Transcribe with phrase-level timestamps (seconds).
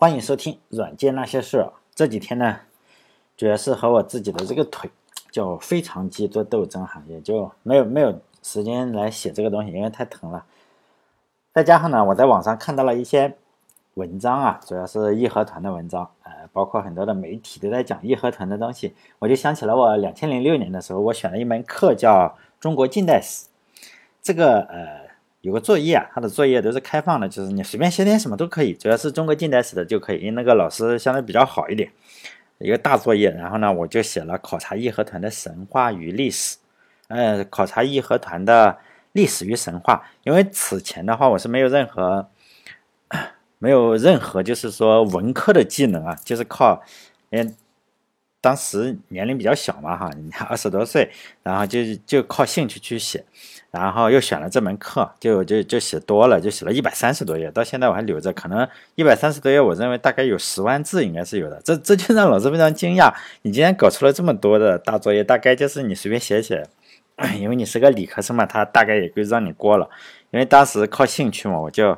[0.00, 1.56] 欢迎收听《软件那些事》。
[1.92, 2.60] 这几天呢，
[3.36, 4.88] 主要是和我自己的这个腿
[5.32, 10.44] 就非常激做斗争哈，也就没有没有时间来写这个东西，因为太疼了。
[11.52, 13.36] 再加上呢，我在网上看到了一些
[13.94, 23.48] 文章啊，主要是义和团的文章，呃，包括很多的媒体都在讲义和团的东西，我就想起了我两千零六年的时候，我选了一门课叫中国近代史，
[24.22, 25.07] 这个呃。
[25.40, 31.90] 有个作业啊，他的作业都是开放的，就是你随便写点什么都可以，主要是中国近代史的就可以，因为那个老师相对比较好一点。
[32.58, 36.56] 一个大作业，然后呢，我就写了考察义和团的神话与历史，
[37.06, 38.76] 呃，考察义和团的
[39.12, 40.04] 历史与神话。
[40.24, 42.28] 因为此前的话，我是没有任何
[43.58, 46.82] 没有任何就是说文科的技能啊，就是靠，
[47.30, 47.54] 嗯。
[48.48, 50.10] 当时年龄比较小嘛，哈，
[50.48, 51.10] 二十多岁，
[51.42, 53.22] 然后就就靠兴趣去写，
[53.70, 63.12] 然后又选了这门课，就就就写多了，就写了一百三十多页，到现在我还留着，可能一百三十多页，我认为大概有十万字应该是有的，这这就让老师非常惊讶，
[63.42, 66.66] 你竟然搞出了这么多的大作业，大概就是你随便写写，
[67.38, 69.90] 因为你是个理科生嘛，他大概也就让你过了，
[70.30, 71.90] 因为当时靠兴趣嘛，我就，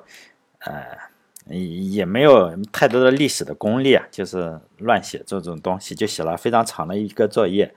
[0.67, 1.10] 呃。
[1.51, 7.75] 也没有太多的历史的功力啊，就是乱写这种东西，就写了非常长的一个作业。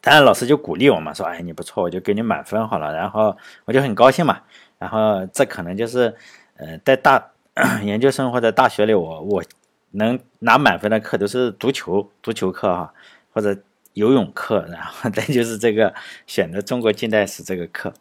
[0.00, 4.40] 当然老师就鼓励我嘛，说：“哎，你不错，我就给你满分好了。”然后我就很高兴嘛。
[4.78, 6.14] 然后这可能就是，
[6.56, 7.32] 呃，在大
[7.82, 9.42] 研究生或者大学里，我我
[9.90, 12.94] 能拿满分的课都是足球足球课哈，
[13.32, 13.56] 或者
[13.94, 15.92] 游泳课，然后 再就是这个
[16.26, 17.92] 选择中国近代史这个课。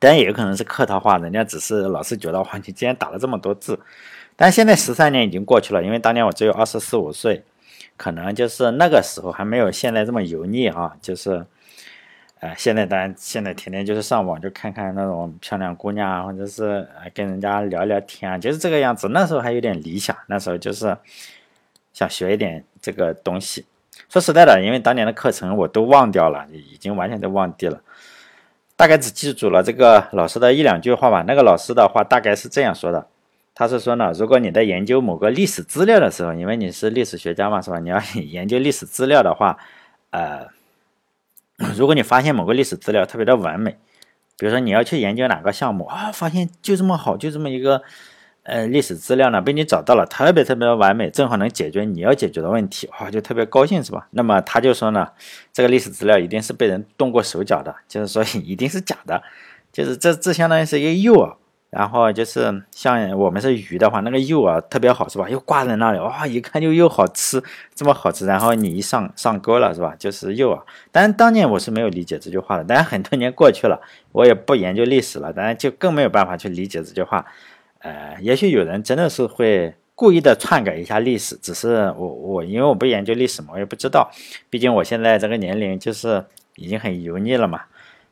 [0.00, 3.78] 当然也有可能是客套话，人家只是老是觉得哇，你竟然打了这么多字。
[4.36, 7.42] 但现在十三年已经过去了，因为当年我只有二十四五岁，
[7.96, 10.96] 可能就是那个时候还没有现在这么油腻啊。
[11.02, 11.44] 就是，
[12.38, 19.08] 呃，现在当然现在天天就是上网就看看那种漂亮姑娘啊，或者是跟人家聊聊天啊，就是这个样子。
[19.08, 20.96] 那时候还有点理想，那时候就是
[21.92, 23.66] 想学一点这个东西。
[24.08, 27.82] 说实在的，因为当年的课程我都忘掉了，已经完全都忘记了。
[28.78, 31.24] 大概只记住了这个老师的一两句话吧。
[31.26, 33.08] 那个老师的话大概是这样说的：
[33.52, 37.80] 他是说呢，如果你在研究某个历史资料的时候，因为你是历史学家嘛，是吧？
[37.80, 39.58] 你要研究历史资料的话，
[40.10, 40.46] 呃，
[41.76, 43.76] 如果你发现某个历史资料特别的完美，
[44.38, 47.82] 比如说你要去研究哪个项目啊，发现就这么好，就这么一个。
[48.48, 54.08] 呃，历史资料呢被你找到了，特别特别的完美，正好能解决你要解决的问题，哇，就特别高兴，是吧？
[54.12, 55.06] 那么他就说呢，
[55.52, 59.22] 这个历史资料一定是被人动过手脚的，就是说一定是假的，
[59.70, 61.36] 就是这这相当于是一个诱饵，
[61.68, 65.28] 然后就是像我们是鱼的话，那个诱饵特别好，是吧？
[65.28, 67.42] 又挂在那里，哇，一看就又好吃，
[67.74, 69.94] 这么好吃，然后你一上上钩了，是吧？
[69.98, 70.62] 就是诱饵。
[70.90, 73.78] 当然当年我是没有理解这句话的，当然很多年过去了，
[74.12, 77.26] 我也不研究历史了，当然就更没有办法去理解这句话。
[77.80, 84.10] 呃，也许有人真的是会故意的篡改一下历史，只是我我因为我不研究历史嘛，我也不知道。
[84.50, 86.24] 毕竟我现在这个年龄就是
[86.56, 87.62] 已经很油腻了嘛。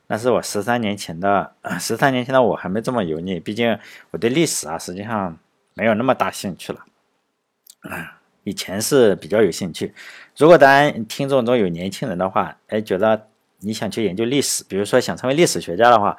[0.06, 3.40] 那是我十三年前的，十三年前的我还没这么油腻。
[3.40, 3.76] 毕竟
[4.12, 5.36] 我对历史啊，实际上
[5.74, 6.84] 没有那么大兴趣了。
[7.80, 9.92] 啊，以前是比较有兴趣。
[10.36, 13.26] 如果当然听众中有年轻人的话，哎，觉得
[13.58, 16.16] 你想去研究历史，比如说想成为历史学家的话。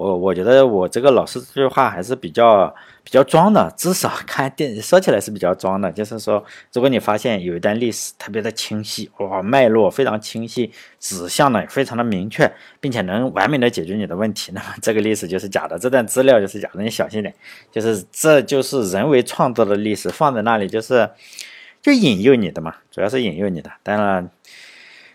[0.00, 2.74] 我我觉得我这个老师这句话还是比较
[3.04, 5.92] 比较装的，至少 看电说起来是比较装的。
[5.92, 12.50] 就是说，如果你发现有一段历史特别的清晰，哇，脉络非常清晰，指向呢非常的明确，
[12.80, 17.34] 并且能完美的解决你的问题， 那么这个历史就是假的，这段资料就是假的，你小心点。
[17.70, 21.10] 就是这就是人为创造的历史，放在那里就是
[21.82, 23.70] 就引诱你的嘛，主要是引诱你的。
[23.82, 24.30] 当然，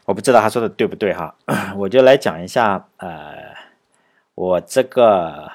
[0.05, 1.33] 我不知道他说的对不对哈，
[1.75, 3.54] 我就来讲一下呃。
[4.35, 5.49] 我这个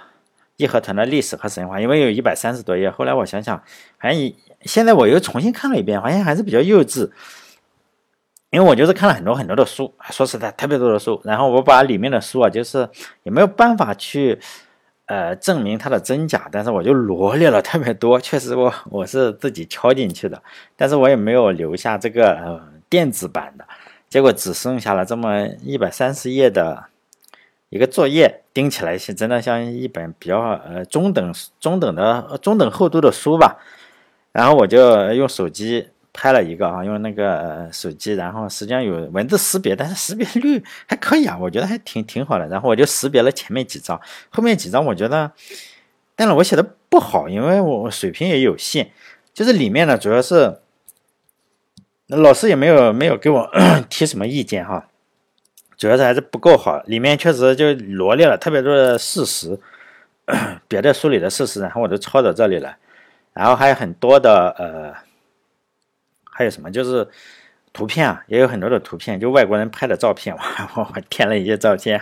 [0.56, 3.56] 义和团的历史和神话，因为有一百三十多页，后来我想想，
[3.98, 4.32] 好像
[4.62, 7.10] 现在我又重新看了一遍，好像还是比较幼稚。
[8.50, 12.88] 因为我就是看了很多很多的书，说实在特别多的书，然后我把里面的书啊，就是
[13.22, 14.40] 也没有办法去
[15.06, 20.42] 呃证明它的真假，但是我就罗列了特别多，确实我我是自己敲进去的，
[20.74, 23.64] 但是我也没有留下这个电子版的，
[24.08, 26.86] 结果只剩下了这么一百三十页的。
[27.70, 33.58] 一个作业钉起来是真的像一本比较呃中等中等的中等厚度的书吧，
[34.32, 42.48] 然后我就用手机拍了一个啊，用那个手机，然后实际上有文字识别，但是识别率还可以啊，我觉得还挺挺好的。
[42.48, 44.00] 然后我就识别了前面几张，
[44.30, 45.30] 后面几张我觉得，
[46.16, 48.90] 但是我写的不好，因为我水平也有限，
[49.32, 50.58] 就是里面呢主要是
[52.08, 53.48] 老师也没有没有给我
[53.88, 54.88] 提什么意见哈。
[55.80, 59.58] 主要是还是不够好，里面确实就罗列了特别多的事实，
[60.68, 62.76] 别的书里的事实，然后我都抄到这里了，
[63.32, 64.92] 然后还有很多的呃，
[66.30, 67.08] 还有什么就是
[67.72, 70.36] 图片啊，也有很多的图片，就外国人拍的照片，
[70.76, 71.98] 我我填了一些照片，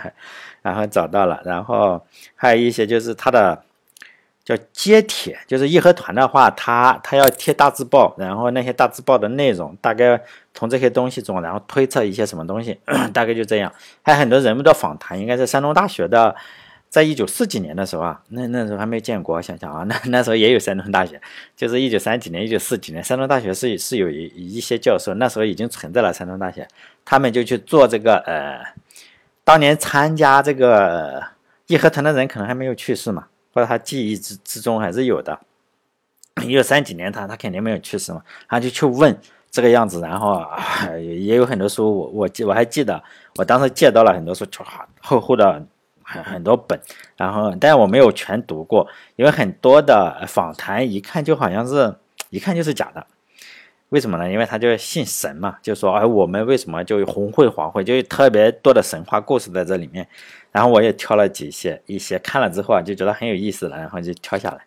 [0.61, 2.05] 然后找到了，然后
[2.35, 3.63] 还有一些就是他的。
[4.49, 10.19] 叫揭帖，就是义和团的话，他他要贴大字报，然后那些大字报的内容大概
[10.55, 12.75] 从这些东西中，然后推测一些什么东西，
[13.13, 13.71] 大概就这样。
[14.01, 16.35] 还有很多人物的访谈，应该是山东大学的，
[16.89, 21.21] 在一九四几年的时候啊，那那时候还没建国，想想啊，那那时候也有山东大学，
[21.55, 24.25] 就是一九三几年、一九四几年，山东大学是是有一
[24.55, 26.67] 一些教授，那时候已经存在了山东大学，
[27.05, 28.59] 他们就去做这个呃，
[29.43, 31.23] 当年参加这个
[31.67, 33.27] 义和团的人可能还没有去世嘛。
[33.53, 35.39] 或者他记忆之之中还是有的，
[36.43, 39.17] 一九三几年他他肯定没有去世嘛，他就去问
[39.51, 40.45] 这个样子，然后
[40.99, 43.01] 也有很多书，我我记我还记得，
[43.35, 44.63] 我当时借到了很多书，就
[45.01, 45.65] 厚厚的
[46.03, 46.79] 很很多本，
[47.17, 51.95] 然后但我没有全读过，因为很多的访谈一看就好像是
[52.29, 53.05] 一看就是假的，
[53.89, 54.31] 为什么呢？
[54.31, 60.07] 因为他就信神嘛，就说哎我们为什么就红会黄会，就特别多的神话故事在这里面。
[60.51, 64.65] 然后我也挑了几些，一些看了之后啊，就觉得很有意思了，然后就挑下来。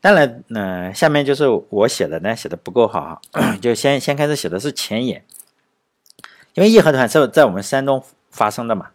[0.00, 3.20] 当然，嗯，下面就是我写的但，写的不够好，
[3.60, 5.24] 就先先开始写的是前言，
[6.54, 8.90] 因为义和团是在我们山东发生的嘛。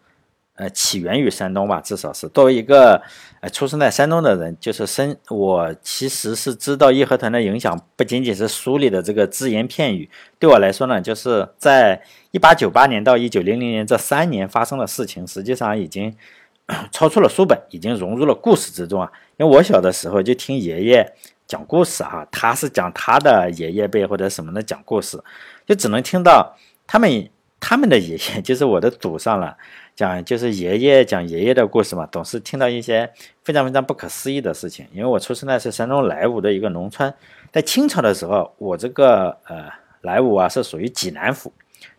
[0.57, 2.99] 呃，起源于山东吧，至少是作为一个
[3.41, 10.09] 呃出生在山东的人，就是生我其实是知道义和团的影响，不仅仅是书里的这个只言片语，
[10.39, 12.01] 对我来说呢，就是在
[12.31, 16.11] 一八九八年到一九零零年这三年发生的事情，实际上已经
[16.91, 19.11] 超出了书本，已经融入了故事之中啊。
[19.37, 21.13] 因为我小的时候就听爷爷
[21.45, 25.21] 讲故事啊，他是讲他的爷爷辈或者什么的讲故事，
[25.67, 26.57] 就只能听到
[26.87, 27.29] 他们
[27.59, 29.55] 他们的爷爷，就是我的祖上了。
[29.97, 33.11] 讲就是爷爷讲爷爷的故事嘛，总是听到一些
[33.43, 34.87] 非常非常不可思议的事情。
[34.93, 37.11] 因为我出生在是山东莱芜的一个农村，
[37.51, 39.71] 在清朝的时候，我这个呃
[40.01, 41.51] 莱芜啊是属于济南府，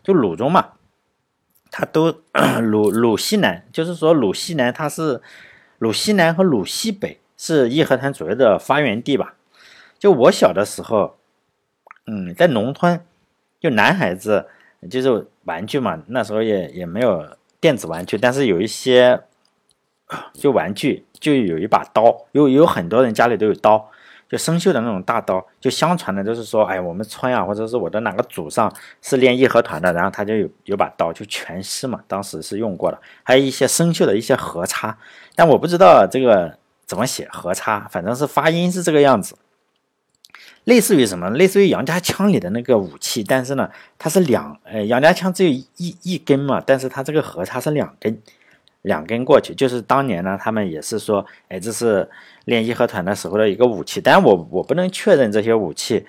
[0.05, 0.75] 就鲁中嘛，
[1.73, 2.23] 它都
[2.63, 5.21] 鲁鲁西南，就是说鲁西南它是
[5.79, 9.35] 鲁西南和鲁西北是义和团主要的发源地吧。
[9.99, 11.19] 就我小的时候，
[12.07, 13.01] 嗯，在农村，
[13.59, 14.47] 就男孩子
[14.89, 17.37] 就是玩具嘛，那时候也也没有。
[17.61, 19.21] 电子玩具，但是有一些
[20.35, 23.91] 就玩具就有一把刀，有有很多人家里都有刀，
[24.29, 28.73] 就生锈的那种大刀，就相传的就是说，哎，我们村啊，或者是我的哪个祖上
[29.03, 34.97] 是练义和团的，然后他就有有把刀，就全尸嘛，当时是用过的，还有一些生锈的一些盒叉，
[35.35, 39.35] 但我不知道这个怎么写盒叉，反正是发音是这个样子。
[40.69, 41.31] 类似于什么？
[41.31, 48.21] 类似于杨家枪里的那个武器，但是呢，它是两，呃，杨家枪只有一一根嘛，但是它这个盒它是两根，
[48.83, 52.07] 两根过去，就是当年呢，他们也是说，哎，这是
[52.45, 56.05] 练义和团的时候的一个武器，但我我不能确认这些武器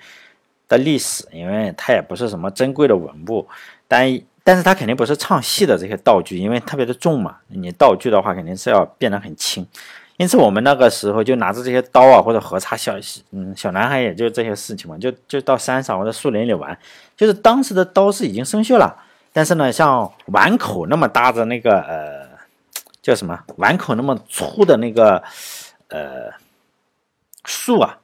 [0.67, 3.47] 的历史，因为它也不是什么珍贵的文物，
[3.87, 9.65] 但但是它肯定不是唱戏的这些道具，因为特别的重嘛，你道具的话肯定是要变得很轻。
[10.19, 12.93] 因此，我们那个时候就拿着这些刀啊，或者核叉，小
[13.31, 16.77] 嗯小男孩也就这些事情嘛，就就到山上或者树林里玩。
[17.15, 18.93] 就是当时的刀是已经生锈了，
[19.31, 22.27] 但是呢，像碗口那么大的那个呃
[23.01, 25.23] 叫什么碗口那么粗的那个
[25.87, 26.29] 呃
[27.45, 27.97] 树啊，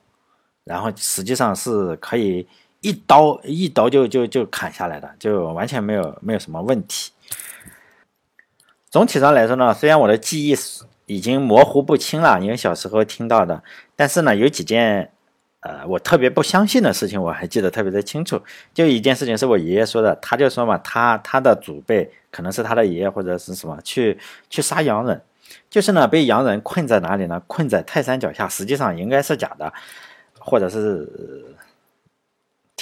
[0.64, 2.48] 然后实际上是可以
[2.80, 7.12] 一刀一刀就就就砍下来的，就完全没有没有什么问题。
[8.90, 10.86] 总体上来说呢，虽然我的记忆是。
[11.06, 13.62] 已经模糊不清了，因为小时候听到的。
[13.96, 15.12] 但是呢，有几件，
[15.62, 18.42] 呃，我特别不相信的事情，我还记得特别的清楚。
[18.74, 24.18] 就一件事情是我爷爷说的，他就说嘛，他他的祖辈可能是他的爷爷或者是什么，去
[24.50, 25.22] 去杀洋人，
[25.70, 27.42] 就是呢被洋人困在哪里呢？
[27.48, 29.72] 困在泰山脚下，实际上应该是假的，
[30.40, 31.46] 或者是。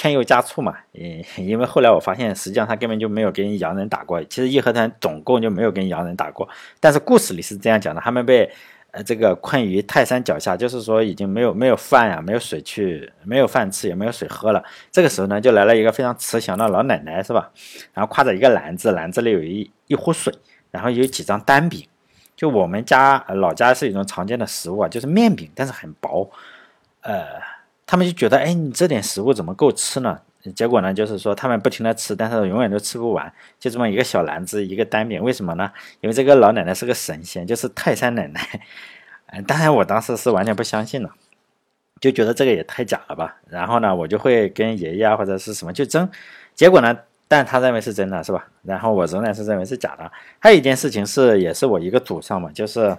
[0.04, 4.22] 添油加醋嘛，嗯，因为后来我发现，实际上他根本就没有跟洋人打过。
[4.26, 6.46] 其实义和团总共就没有跟洋人打过，
[6.82, 8.52] 但是故事里是这样讲的：他们被
[8.92, 14.62] 呃这个困于泰山脚下，就是说已经没有没有饭呀，没有水去，没有饭吃，也没有水喝了。
[14.92, 17.50] 这个时候呢，就来了一个非常慈祥的老奶奶，是吧？
[17.94, 20.34] 然后挎着一个篮子，篮子里有一一壶水，
[20.70, 21.88] 然后有几张单饼。
[22.36, 26.30] 就我们家老家是一种常见的食物啊，就是面饼，但是很薄，
[27.04, 27.53] 呃。
[27.94, 30.20] 他们就觉得，哎，你这点食物怎么够吃呢？
[30.56, 35.22] 结果呢，就是说他们不停的吃，但是永远都吃不完，就这么一个小篮子，一个单饼。
[35.22, 35.72] 为什么呢？
[36.02, 38.42] 因为这个老奶奶是个神仙，就是泰山奶奶。
[39.28, 41.12] 嗯， 当然我当时是完全不相信了，
[42.02, 43.38] 就觉得这个也太假了吧。
[43.48, 46.10] 然后呢，我就会跟爷爷啊或者是什么就争。
[46.56, 46.98] 结果呢，
[47.28, 48.48] 但他认为是真的，是吧？
[48.64, 50.12] 然后我仍然是认为是假的。
[50.40, 52.98] 还有一件事情是，也是我一个祖上嘛，就是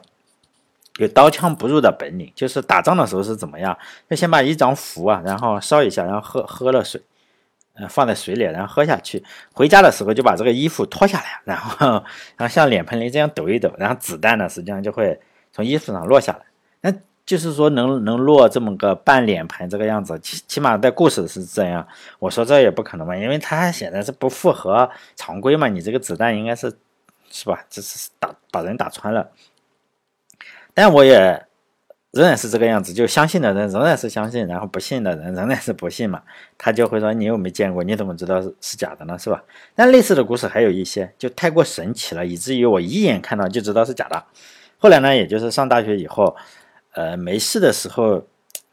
[0.99, 3.77] 有刀枪不入的本领，就是打仗的时候是怎么样？
[4.09, 7.03] 要先把一张符啊，然后烧一下，然后喝喝了水，
[7.75, 9.25] 呃，放在水里，然后喝下去。
[9.53, 11.87] 回家的时候就把这个衣服脱下来，然后
[12.37, 15.21] 然后像脸盆里这样抖一抖，然后子弹呢实际上就会
[15.53, 16.41] 从衣服上落下来。
[16.83, 16.93] 那
[17.27, 21.85] 就是说能能落这么个半脸盆这个样子，起起码在故事是这样。
[22.21, 25.67] 我说这也不可能嘛，因为它显然是不符合常规嘛。
[25.67, 26.73] 你这个子弹应该是
[27.31, 27.65] 是吧？
[27.69, 29.29] 这是打把人打穿了。
[30.75, 31.47] 但我也
[32.11, 36.21] 仍然是这个样子，就相信的人仍然是相信，然后不信的人仍然是不信嘛。
[36.59, 39.19] 他就会说：“你又没见过，你怎么知道是是假的呢？
[39.19, 39.43] 是吧？”
[39.75, 44.23] 但类似的故事还有一些，就太过神奇了，以至于我一眼看到就知道是假的。
[44.79, 46.37] 后来呢，也就是上大学以后，
[46.93, 48.19] 呃，没事的时候，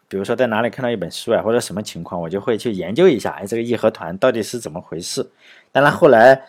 [0.07, 5.31] 比如说在哪里看到一本书啊，或者什么情况，我就会去研究一下，哎，这个义和团到底是怎么回事。
[5.71, 6.41] 当然后来。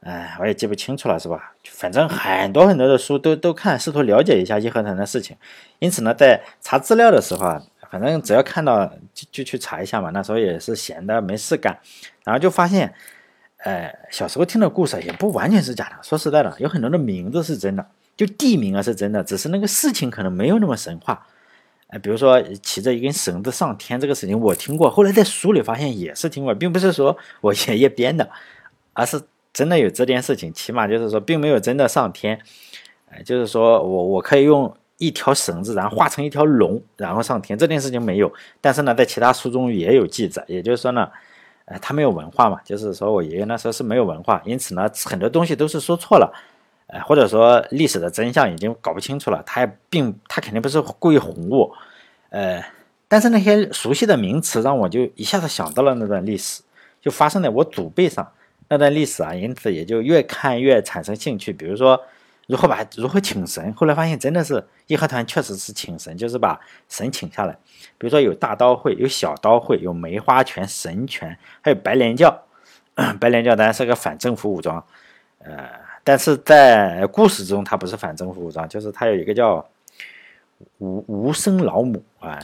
[0.00, 1.52] 哎，我也记不清楚了，是吧？
[1.64, 5.36] 反正很多很多的书都都看，试图了解一下义和团的事情。
[5.80, 10.10] 因此呢，在查资料的时候啊，反正只要看到就就去查一下嘛。
[10.10, 11.76] 那时候也是闲的没事干，
[12.24, 12.94] 然后就发现，
[13.64, 15.96] 呃，小时候听的故事也不完全是假的。
[16.00, 17.84] 说实在的，有很多的名字是真的，
[18.16, 21.26] 就地名啊是真的，只是那个事情可能没有那么神话。
[21.88, 28.30] 哎，比如说骑着一根绳子上天这个事情，我听过，后来在书里发现也是听过，并不是说我爷爷编的，
[28.92, 29.20] 而是。
[29.58, 32.40] 真的有这件事情，起码就是说，并没有真的上天，
[33.10, 38.32] 哎，就是说我我可以用一条绳子，然后画成一条龙，然后上天，这件事情没有。
[38.60, 41.10] 但是呢，在其他书中也有记载，也就是说呢，
[41.64, 46.32] 呃，他没有文化嘛，就是说我爷爷那时候是没有文化，因此呢，很多东西都是说错了，
[46.86, 49.42] 呃，或者说历史的真相已经搞不清楚了。
[49.44, 51.74] 他也并他肯定不是故意哄我，
[52.30, 52.64] 呃，
[53.08, 56.62] 但是那些熟悉的名词让我就一下子想到了那段历史，
[57.00, 58.30] 就发生在我祖辈上。
[58.68, 61.52] 那段历史啊，因此也就越看越产生兴趣。
[61.52, 62.00] 比如说，
[62.46, 67.56] 如何把如何请神，后来发现真的是义和团确实是请神，就是把神请下来。
[67.96, 72.44] 比如说有大刀会，有小刀会，有梅花拳、神拳，还有白莲教。
[73.20, 74.84] 白莲教当然是个反政府武装，
[75.38, 75.70] 呃，
[76.02, 79.64] 但是在故事中它不是反政府武装，就是它有一个叫
[80.78, 82.38] 无无声老母啊，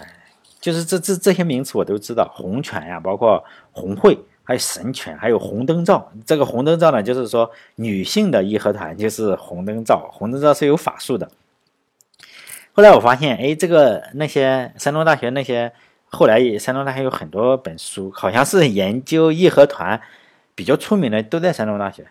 [0.61, 4.19] 就是这这这些名词我都知道，红拳呀，包括红会。
[4.45, 6.13] 还有神犬，还有红灯照。
[6.27, 10.09] 这个红灯照呢，就是说女性的义和团就是红灯照。
[10.13, 11.31] 红灯照是有法术的。
[12.73, 15.73] 后来我发现，哎，这个那些山东大学那些，
[16.07, 20.01] 后来山东大学有很多本书，好像是研究义和团
[20.55, 22.07] 比较出名的，都在山东大学。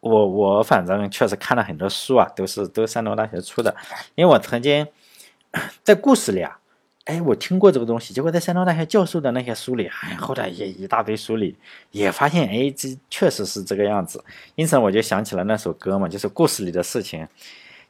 [0.00, 3.74] 我我反正确实看了很多书啊，都是都山东大学出的。
[4.14, 4.86] 因为我曾经
[5.82, 6.58] 在故事里啊。
[7.04, 11.56] 哎，我听过这个东西，结果在山东大学教授的那些书里，哎，后来也一大堆书里
[11.90, 14.22] 也发现，哎，这确实是这个样子。
[14.54, 17.26] 因此我就想起了那首歌嘛，就是故事里的事情，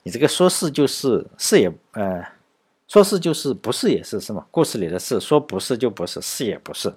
[0.02, 2.24] 你这个说是就是，是也，呃，
[2.88, 4.46] 说是就是，不是也是，是吗？
[4.50, 6.90] 故事里的事，说不是就不是，是也不是。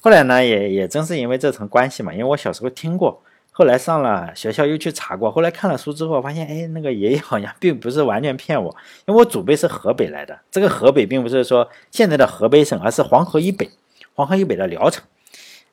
[0.00, 3.22] 后来呢，也也正是因为这层关系嘛，因为我小时候听过。
[3.58, 13.70] 后来上了学校又去查过，后来看了书之后发现，哎，那个爷爷好像并不是完全骗我，因为我祖辈是河北来的，这个河北并不是说现在的河北省，而是黄河以北，
[14.12, 15.02] 黄河以北的聊城，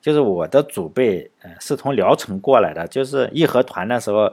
[0.02, 4.32] 就是我的祖辈，呃，是从聊城过来的，就是义和团那时候，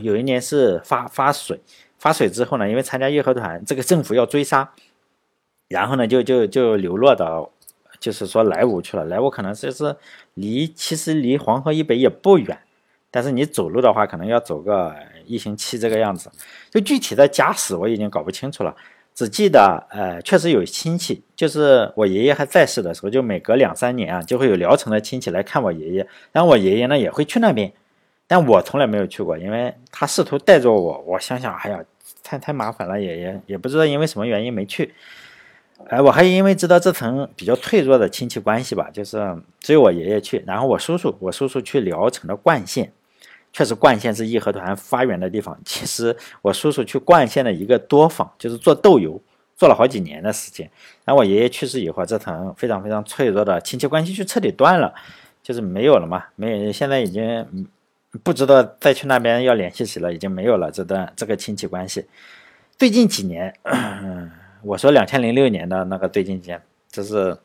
[0.00, 1.60] 有一年是发发水，
[1.98, 4.72] 发水之后呢，因为参加义和团，这个政府要追杀，
[5.68, 7.50] 然后呢，就就就流落到。
[8.02, 9.94] 就是说莱芜去了，莱芜可能就是
[10.34, 12.58] 离其实离黄河以北也不远，
[13.12, 14.92] 但是你走路的话，可能要走个
[15.24, 16.28] 一星期这个样子。
[16.68, 18.74] 就具体的家史我已经搞不清楚了，
[19.14, 27.72] 只记得呃，确实有亲戚，就是我爷爷还在世的时候，就每隔两三年啊，就会有聊城的亲戚来看我爷爷，然后我爷爷呢也会去那边，
[28.26, 31.78] 但我从来没有去过，因为他试图带着我，我想想，哎呀，
[32.24, 34.92] 太太麻烦了，爷爷也不知道因为什么原因没去。
[35.88, 39.18] 哎，我还因为知道这层比较脆弱的亲戚关系吧，就是
[39.60, 42.90] 只有我爷爷去，然后我叔叔，我叔叔去聊城的冠县，
[43.52, 45.58] 确实冠县是义和团发源的地方。
[45.64, 49.20] 其实我叔叔去冠县的一个多坊，就是做豆油，
[49.56, 50.70] 做了好几年的时间。
[51.04, 54.94] 然后我爷爷去世以后，这层非常非常脆弱的亲戚关系就彻底断了，
[55.42, 57.68] 就是没有了嘛，没有，现在已经
[58.22, 62.06] 不知道再去那边要联系谁了，已经没有了这段这个亲戚关系。
[62.78, 63.54] 最近几年。
[64.64, 67.36] 我说两千零六年的那个对镜间，这是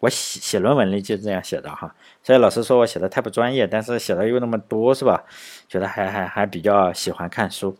[0.00, 1.94] 我写写论文里就这样写的哈。
[2.22, 5.24] 所以老师说我写的太不专业，但是写的又那么多，是吧？
[5.68, 7.76] 觉得还还还比较喜欢看书。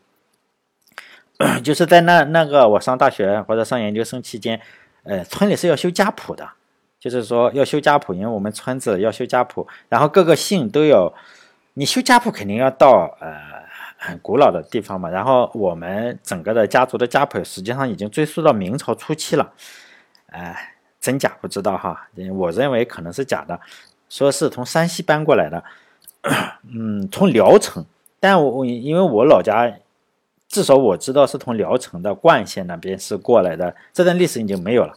[1.62, 4.60] 就是在那那个我上大学或者上研究生期间，
[5.02, 6.48] 呃，村里是要修家谱的，
[6.98, 11.12] 就是说要修家谱，因为我们村子要修家谱，然后各个姓都有。
[11.74, 13.55] 你修家谱肯定要到呃
[13.96, 15.08] 很古老的地方嘛。
[15.08, 19.52] 然后我们整个的家族的家谱实际上已经追溯到明朝初期了，
[20.26, 23.60] 哎，真假不知道哈，我认为可能是假的，
[24.08, 25.64] 说是从山西搬过来的，
[26.72, 27.84] 嗯，从聊城，
[28.20, 29.72] 但我因为我老家。
[30.48, 34.94] 至少我知道是从聊城的冠县那边是过来的，这段历史已经没有了，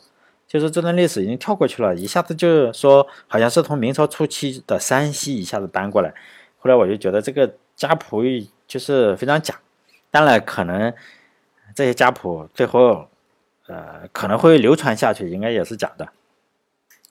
[0.48, 6.13] 就是这段历史已经跳过去了，一下子就是说好像是从明朝初期的山西一下子搬过来，
[6.60, 8.21] 后来我就觉得这个家谱
[8.67, 9.55] 就是非常假，
[10.12, 10.93] 当然可能
[11.74, 13.07] 这些家谱最后
[13.67, 16.09] 呃可能会流传下去，应该也是假的。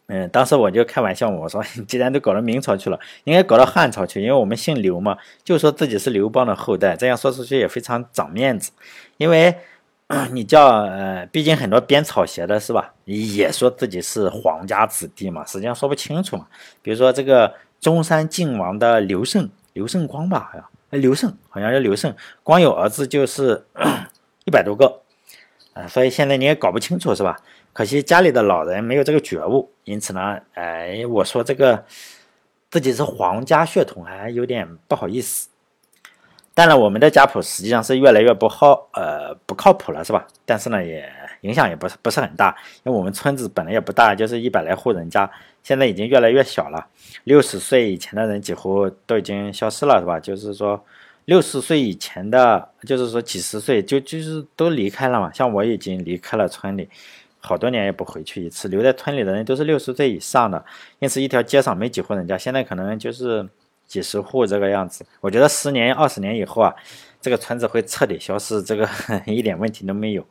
[0.08, 8.70] 嗯，当时我就开玩笑，我说既然都搞到明朝去了，应该搞到汉朝去，因为我们姓刘嘛，就说自己是刘邦的后代，这样说出去也非常长面子。
[9.16, 9.54] 因为
[10.32, 16.46] 你叫呃，毕竟很多编草鞋的是吧，也说自己是皇家子弟嘛，实际上说不清楚嘛。
[16.82, 23.64] 比如说这个中山靖王的刘胜，刘胜光吧，好像哎，刘胜好像叫刘胜，光有儿子就是
[24.44, 25.02] 一百多个，
[25.72, 27.38] 啊，所以现在你也搞不清楚是吧？
[27.72, 31.84] 可惜家里的老人没有这个觉悟，因此呢，哎，我说这个
[32.72, 35.48] 自己是皇家血统还有点不好意思。
[36.54, 40.26] 当然，我们的家谱实际上是越来越不好，呃，不靠谱了，是吧？
[40.44, 41.08] 但是呢，也
[41.42, 42.48] 影响也不是不是很大，
[42.82, 45.30] 因为我们村子本来也不大，就是一百来户人家，
[45.68, 46.86] 现在已经越来越小了。
[47.24, 50.18] 六十岁以前的人几乎都已经消失了，是吧？
[50.18, 50.82] 就是说，
[51.26, 55.30] 六十岁以前的，就是说几十岁就就是都离开了嘛。
[55.30, 56.88] 像我已经离开了村里。
[57.40, 60.64] 好多年也不回去一次，留在村里的人都是六十岁以上的，
[61.00, 63.46] 因此一条街上没几户人家，现在可能就是
[63.86, 65.04] 几十户这个样子。
[65.20, 66.74] 我觉得十年、二十年以后啊，
[67.20, 68.88] 这个村子会彻底消失，这个
[69.26, 70.26] 一点问题都没有。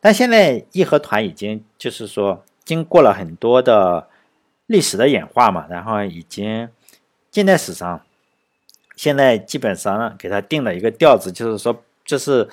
[0.00, 4.06] 但现在义和团已经就是说经过了很多的
[4.66, 6.68] 历史的演化嘛，然后已经
[7.30, 8.00] 近代史上
[8.96, 12.48] 现在基本上给他定了一个调子，就是说这是。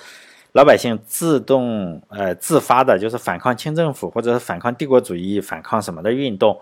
[0.54, 6.60] 老百姓自动呃自发的，就是反抗清政府或者是反抗帝国主义、反抗什么的运动。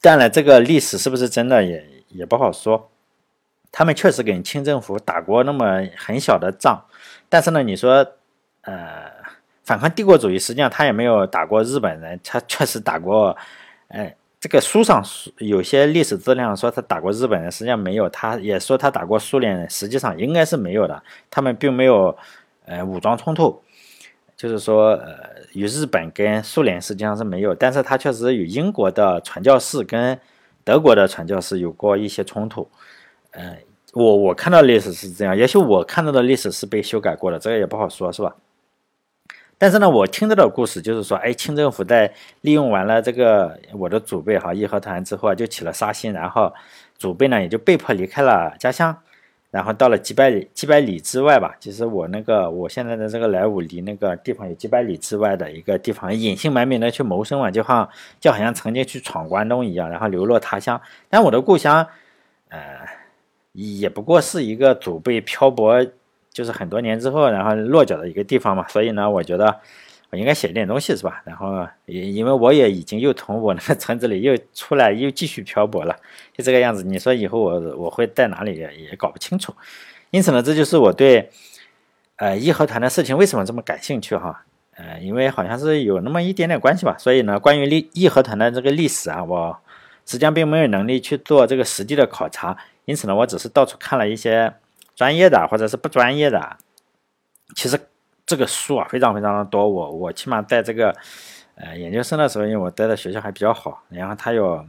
[0.00, 2.88] 当然，这个历史是不是真的也也不好说。
[3.72, 6.80] 他们确实跟清政府打过那么很小的仗，
[7.28, 8.06] 但是呢，你说
[8.60, 9.10] 呃
[9.64, 13.36] 反抗帝国主义，实际上他也没有打过日本人，他确实打过。
[13.88, 15.04] 哎，这个书上
[15.38, 18.08] 有些历史资料说他打过日本人，实际上没有。
[18.08, 21.02] 他也说他打过苏联人，实际上应该是没有的。
[21.30, 22.16] 他们并没有。
[22.66, 23.60] 呃，武装冲突，
[24.36, 25.18] 就是说，呃，
[25.54, 30.16] 与日本跟苏联实际上是没有，但是他确实与英国的传教士跟
[30.62, 32.70] 德国的传教士有过一些冲突。
[33.32, 33.56] 呃，
[33.92, 38.36] 我我看到历史是这样，也许我看到的历史是被修改过的，这个也不好说，是吧？
[39.60, 46.50] 但是呢，我听到的故事就是说，哎，清政府在利用完了这个我的祖辈哈义和团之后啊，就起了杀心，然后
[46.96, 48.96] 祖辈呢也就被迫离开了家乡。
[49.50, 60.80] 然后到了几百里几百里之外吧，其实我那个我现在的这个莱芜离那个地方有几百里之外的一个地方，隐姓埋名的去谋生嘛，就好像就好像曾经去闯关东一样，然后流落他乡。
[61.10, 61.86] 但我的故乡，
[62.48, 62.60] 呃，
[63.52, 65.84] 也不过是一个祖辈漂泊，
[66.32, 68.66] 就是很多年之后然后落脚的一个地方嘛。
[68.68, 69.60] 所以呢，我觉得。
[70.12, 71.22] 我应该写一点东西是吧？
[71.24, 75.94] 然后也因为我也已经又从我那个村子里又出来，又继续漂泊了，
[76.36, 76.82] 就这个样子。
[76.82, 79.54] 你说以后我我会在哪里也也搞不清楚。
[80.10, 81.30] 因此呢，这就是我对
[82.16, 84.42] 呃义和团的事情为什么这么感兴趣哈？
[84.74, 86.96] 呃，因为好像是有那么一点点关系吧。
[86.98, 89.56] 所以呢，关于历义和团的这个历史啊，我
[90.04, 92.56] 实际上并没有能力去做这个实地的考察。
[92.84, 94.52] 因此呢，我只是到处看了一些
[95.00, 96.58] 专业的或者是不专业的，
[97.56, 97.80] 其实。
[98.26, 99.68] 这个书啊，非常非常的多。
[99.68, 100.94] 我我起码在这个
[101.56, 104.64] 呃研究生的时候，因为我待的学校还比较好，然后它有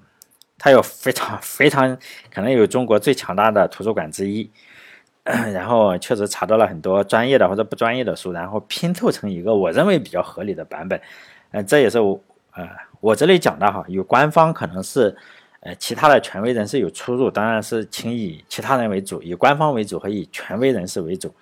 [0.57, 1.95] 它有非常 非常
[2.33, 4.49] 可能有中国最强大的图书馆之一。
[5.53, 10.99] 然后确实查到了很多专业的或者不专业的书，然后拼凑成一个我认为比较合理的版本。
[11.51, 12.19] 呃，这也是我
[12.53, 12.67] 呃
[12.99, 15.15] 我这里讲的哈，有官方可能是
[15.61, 21.33] 呃其他的权威人士有出入，当然是请以其他人为主，以官方为主和以权威人士为主。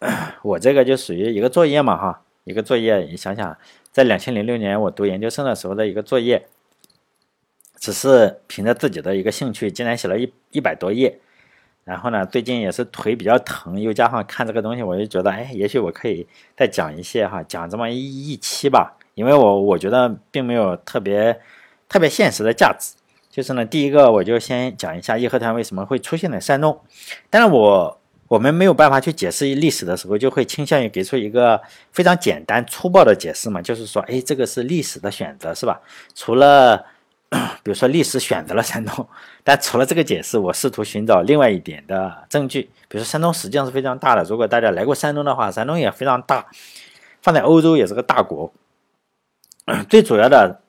[0.42, 2.98] 我这个就属于一个作业嘛，哈，一个作业。
[3.00, 3.56] 你想想，
[3.92, 6.46] 在两千零六年我读研究生的时候的一个作业，
[7.78, 11.18] 只是凭着自己的一个兴趣，竟然写了一一百多页。
[11.84, 16.26] 然后呢，最近也是腿比较疼，又加上看这个东西，我就觉得，哎，也许我可以
[16.56, 18.96] 再讲一些哈，讲这么一一期吧。
[19.14, 21.40] 因为我我觉得并没有特别
[21.88, 22.94] 特别现实的价值。
[23.30, 26.80] 就是呢，第一个我就先讲一下义和团为什么会出现在山东。
[27.30, 27.96] 但是我。
[28.30, 35.80] 我们没有办法去解释历史的时候，就会倾向于给出一个非常简单粗暴的解释嘛，就是说，哎，这个是历史的选择，是吧？
[36.14, 36.86] 除了
[37.64, 39.04] 比如说历史选择了山东，
[39.42, 42.70] 但除了这个解释，我试图寻找另外一点的证据。
[42.88, 46.46] 比如说山东实际上是非常大的，如果大家来过山东的话，山东也非常大，
[47.20, 48.52] 放在欧洲也是个大国。
[49.90, 50.60] 最主要的，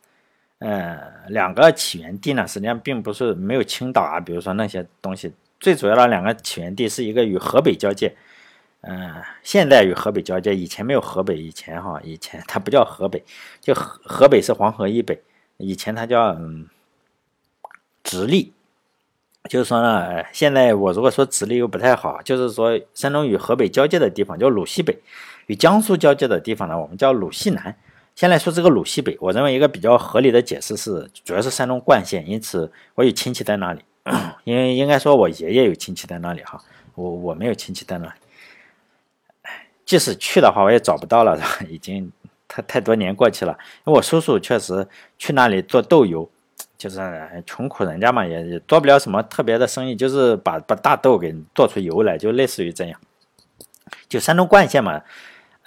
[0.61, 5.33] 呃，两个起源地呢，实际上并不是没有青岛啊，比如说那些东西。
[5.59, 8.15] 最主要的两个起源地是一个与河北交界，
[8.81, 13.23] 嗯，现在与河北交界，以前没有河北，以前哈，以前它不叫河北，
[13.59, 15.21] 就河河北是黄河以北。
[15.57, 16.35] 以前它叫，
[18.03, 18.53] 直隶，
[19.49, 24.99] 就是说呢，现在我如果说直隶又不太好，就是说山东与河北交界的地方叫鲁西北，
[25.47, 27.75] 与江苏交界的地方呢，我们叫鲁西南。
[28.15, 33.81] 先来说这个鲁西北，我认为一个比较合理的解释是，主要是山东冠县，因此我有亲戚在那里，
[34.43, 36.61] 因为应该说我爷爷有亲戚在那里哈，
[36.95, 38.13] 我我没有亲戚在那里，
[39.85, 42.11] 即使去的话，我也找不到了，已经。
[42.53, 44.85] 太太多年过去了，因为我叔叔确实
[45.17, 46.29] 去那里做豆油，
[46.77, 46.99] 就是
[47.45, 52.99] 穷苦人家嘛，也也做不了什么特别的生意，就是把把大豆给做出油来，就类似于这样。
[54.09, 55.01] 就山东冠县嘛，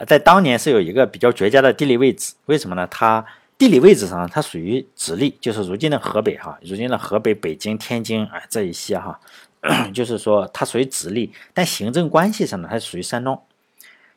[0.06, 2.86] 在当年是有一个比较绝佳的地理位置，为什么呢？
[2.90, 3.24] 它
[3.56, 9.20] 地理位置上它属于直隶，就是如今的河北哈，如今的河北、北京、天津啊这一些哈，
[9.94, 13.40] 就是说它属于直隶，但行政关系上呢，它属于山东。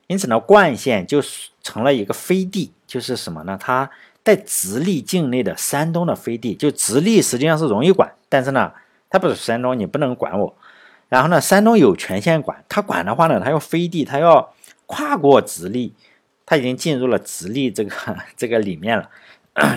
[0.07, 1.21] 因此呢，冠县就
[1.61, 3.57] 成了一个飞地，就是什么呢？
[3.61, 3.89] 它
[4.23, 8.71] 在直隶境内的山东的飞地，就直隶实际上是容易管，但是呢，
[9.09, 10.55] 它不是山东，你不能管我。
[11.09, 14.53] 然后呢，山东有权限管，他管的话呢，他要飞地，他要
[14.87, 15.93] 跨过直隶，
[16.47, 17.91] 他已经进入了直隶这个
[18.35, 19.07] 这个里面了。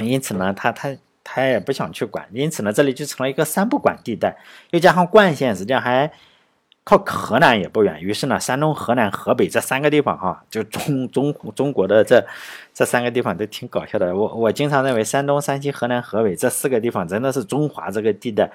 [0.02, 4.38] 因此呢，他他他也不想去管，因此呢，这里就成了一个三不管地带。
[4.70, 6.10] 又加上冠县实际上还。
[6.82, 12.26] 靠河南也不远，于是呢，山东、河南、河北这三个地方哈，就中中中国的这
[12.72, 14.16] 这三个地方都挺搞笑的。
[14.16, 18.50] 我我经常认为，山东、山西、河南、河北这四个地方真的是中华这个地带，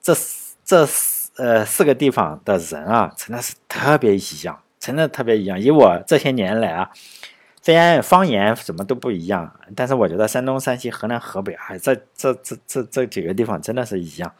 [0.00, 0.14] 这
[0.62, 0.86] 这
[1.36, 5.60] 呃四个地方的人啊，真的是特别一样，真的特别一样。
[5.60, 6.90] 以我这些年来啊，
[7.62, 14.34] 虽然方言什么都不一样，但是我觉得山东、山西、河南、河北啊，这这这这这几个地方真的是一样。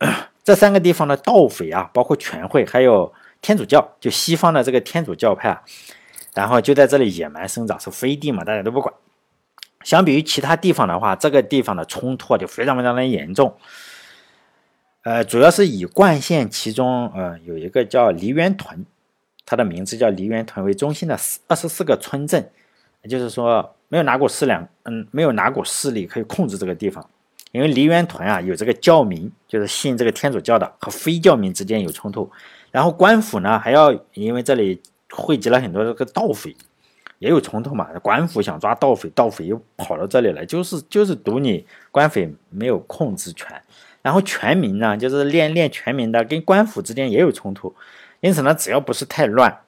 [0.42, 5.62] 这三个地方的盗匪啊，包括全会，还有天主教，就西方的这个天主教派啊，
[6.34, 8.94] 然后就在这里野蛮生长，是飞地嘛，大家都不管。
[9.84, 13.56] 相比于其他地方的话，这个地方的冲突就非常非常的严重。
[15.02, 18.86] 呃，主要是以冠县其中呃有一个叫梨园屯，
[19.50, 22.50] 它的名字叫梨园屯为中心的四二十四个村镇，
[23.02, 24.52] 也就是说没有哪股势力，
[24.84, 27.08] 嗯，没有哪股势力可以控制这个地方。
[27.52, 32.30] 因为梨园屯啊，有这个教民，就是信这个天主教的，和非教民之间有冲突。
[32.70, 36.54] 然后官府呢，还要因为这里汇集了很多这个盗匪，
[37.18, 37.88] 也有冲突嘛。
[38.02, 43.58] 官府想抓盗匪，盗匪又跑到这里来，就是就是赌你官匪没有控制权。
[44.02, 47.74] 然后全民呢，就是练练全民的，跟官府之间也有冲突。
[48.20, 49.60] 因此呢，只要不是太乱。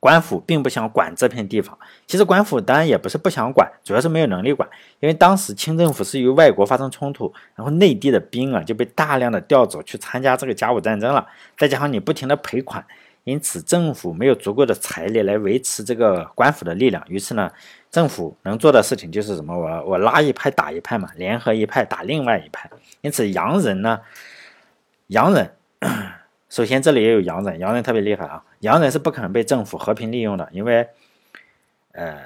[0.00, 4.68] 官府并不想管这片地方，其实官府当然也不是不想管，主要是没有能力管。
[4.98, 11.24] 因为当时清政府是与外国发生冲突，然后内地的兵啊就被大量的调走去参加这个甲午战争了，
[11.56, 12.84] 再加上你不停的赔款，
[13.22, 17.00] 因此政府没有足够的财力来维持这个官府的力量。
[17.06, 17.48] 于是呢，
[17.88, 19.56] 政府能做的事情就是什么？
[19.56, 22.68] 我我拉一派打一派嘛，联合一派打另外一派。
[23.02, 24.00] 因此洋人呢，
[25.06, 25.54] 洋人。
[26.52, 28.44] 首先，这里也有洋人，洋人特别厉害啊！
[28.60, 30.86] 洋人是不可能被政府和平利用的，因为，
[31.92, 32.20] 呃，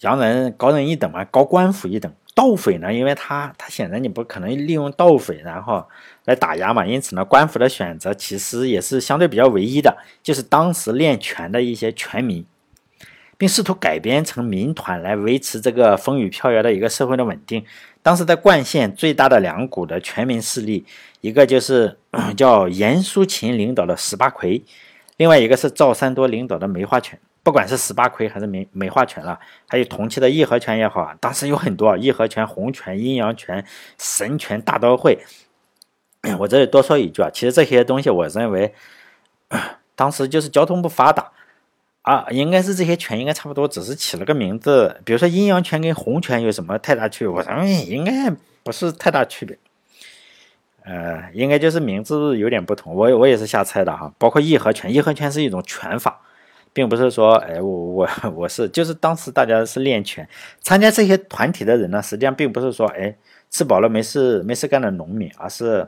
[0.00, 2.12] 洋人高人一等嘛，高官府一等。
[2.34, 5.88] 盗匪呢，因为他他显然你不可能利用盗匪然后
[6.26, 12.44] 来打压嘛，因此呢，官府的选择其实也是相对比较唯一的，就是当时练拳的一些拳民。
[13.38, 17.64] 并试图改编成民团来维持这个风雨飘摇的一个社会的稳定。
[18.02, 20.86] 当时在冠县最大的两股的全民势力，
[21.20, 21.98] 一个就是
[22.36, 24.62] 叫严淑琴领导的十八魁，
[25.18, 27.18] 另外一个是赵三多领导的梅花拳。
[27.42, 33.64] 不管是十八魁还是梅梅花拳了，还有同期的义和拳也好啊，当时有很多义和拳、洪拳、阴阳拳、
[33.98, 35.18] 神拳、大刀会。
[36.38, 38.74] 我这里多说一句啊，其实这些东西我认为，
[39.96, 41.32] 当时就是交通不发达。
[42.02, 45.00] 啊，应该是这些拳应该差不多，只是起了个名字。
[45.04, 47.28] 比如说阴阳拳跟洪拳有什么太大区别？
[47.28, 48.30] 我认为应该
[48.62, 49.58] 不是太大区别。
[50.82, 52.94] 呃，应该就是名字有点不同。
[52.94, 54.10] 我我也是瞎猜的哈。
[54.16, 56.22] 包括义和拳，义和拳是一种拳法，
[56.72, 60.26] 并不是说，哎，我我我是就是当时大家是练拳，
[60.62, 63.14] 参加这些团体的人呢，实际上并不是说，哎，
[63.50, 65.86] 吃饱了没事没事干的农民，而是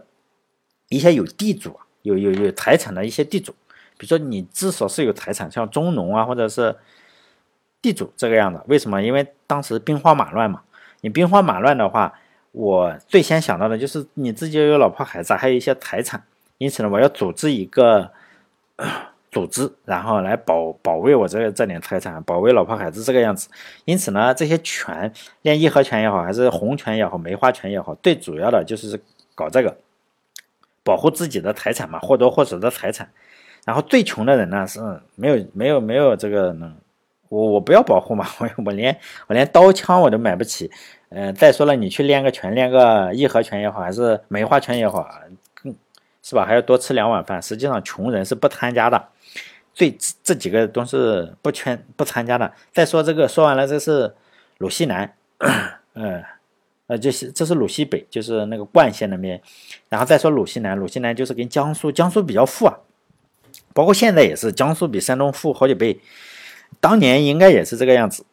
[0.90, 3.54] 一些有地主、有有有财产的一些地主。
[4.02, 6.74] 比如说，你至少是有财产，像中农啊，或者是
[7.80, 8.60] 地主这个样子。
[8.66, 9.00] 为什么？
[9.00, 10.60] 因为当时兵荒马乱嘛。
[11.02, 12.12] 你兵荒马乱的话，
[12.50, 16.20] 我最先想到的就是你自己有老婆孩子，还有一些财产，
[16.58, 18.10] 因此呢，我要组织一个
[19.30, 23.48] 组织，然后来保保卫我这个这点财产，保卫老婆孩子这个样子。
[23.84, 25.12] 因此呢，这些权，
[25.42, 29.00] 练义和拳也好，还是洪拳也好，梅花拳也好，最主要的就是
[29.36, 29.76] 搞这个，
[30.82, 33.08] 保护自己的财产嘛，或多或少的财产。
[33.64, 34.80] 然后最穷的人呢，是
[35.14, 36.74] 没有没有没有这个能。
[37.28, 38.94] 我我不要保护嘛，我我连
[39.26, 40.70] 我连刀枪我都买不起，
[41.08, 45.08] 嗯，再说了，你去练个拳，练个义和拳也好，还是梅花拳也好，
[45.54, 45.74] 更
[46.22, 46.44] 是吧？
[46.44, 47.40] 还要多吃两碗饭。
[47.40, 49.02] 实际上，穷人是不参加的，
[49.72, 52.52] 最这几个都是不圈不参加的。
[52.70, 54.14] 再说这个，说完了，这是
[54.58, 55.10] 鲁西南，
[55.94, 56.22] 嗯，
[56.88, 59.40] 呃，这是这是鲁西北，就是那个冠县那边。
[59.88, 62.78] 然后再说鲁西南，鲁西南就是跟江苏，江苏比较富啊，
[63.74, 66.00] 包括现在也是，江苏比山东富好几倍。
[66.80, 68.24] 当年应该也是这个样子，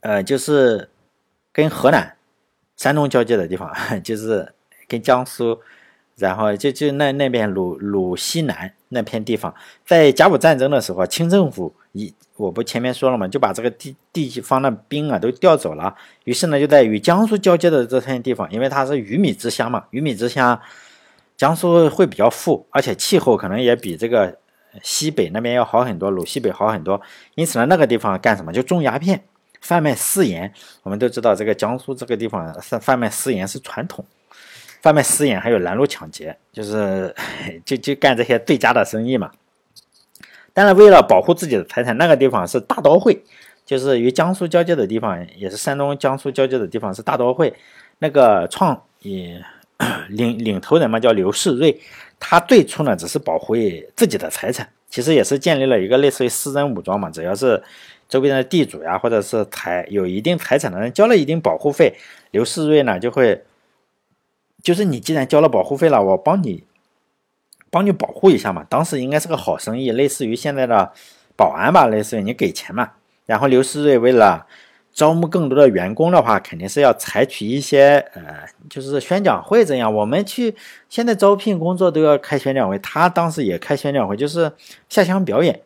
[0.00, 0.88] 呃，就是
[1.52, 2.16] 跟河南、
[2.76, 4.52] 山东交界的地方， 就是
[4.86, 5.60] 跟江苏，
[6.16, 9.52] 然后就就那那边鲁鲁西南那片地方，
[9.84, 20.60] 在甲午战争的时候，清政府一我不前面说了嘛，就把这个地地方的兵啊都调走了，于是呢就在与江苏交接的这片地方，因为它是鱼米之乡嘛，鱼米之乡，
[21.36, 24.38] 江苏会比较富，而且气候可能也比这个。
[24.82, 27.00] 西北那边要好很多，鲁西北好很多，
[27.34, 28.52] 因此呢，那个地方干什么？
[28.52, 29.24] 就种鸦片，
[29.62, 30.52] 贩卖私盐。
[30.82, 34.04] 我们都知道，这个江苏这个地方贩贩卖私盐是传统，
[34.82, 37.14] 贩卖私盐还有拦路抢劫，就是
[37.64, 39.30] 就就干这些对家的生意嘛。
[40.52, 43.24] 当然，为了保护自己的财产，那个地方是大刀会，
[43.64, 47.54] 就是与江苏交界的地方，也是山东江苏交界的地方是大刀会。
[47.98, 49.42] 那个创也
[50.08, 51.80] 领领头人嘛，叫刘世瑞。
[52.18, 53.54] 他最初呢，只是保护
[53.94, 57.10] 自己的财产，其实也是建立了一个类似于私人武装嘛。
[57.10, 57.62] 只要是
[58.08, 61.94] 周边的地主呀，或者是财有一定财产的人交了一定保护费，
[62.30, 63.44] 刘世瑞呢就会，
[64.62, 66.64] 就是你既然交了保护费了，我帮你
[67.70, 68.64] 帮你保护一下嘛。
[68.70, 70.92] 当时应该是个好生意，类似于现在的
[71.36, 72.92] 保安吧，类似于你给钱嘛。
[73.26, 74.46] 然后刘世瑞为了。
[74.96, 79.92] 招募更多的员工的话，肯定是要采取一些呃，就是宣讲会这样。
[79.94, 80.56] 我们去
[80.88, 84.50] 现在招聘工作都要开宣讲会，他当时也开宣讲会，就是
[84.88, 85.60] 下乡表演，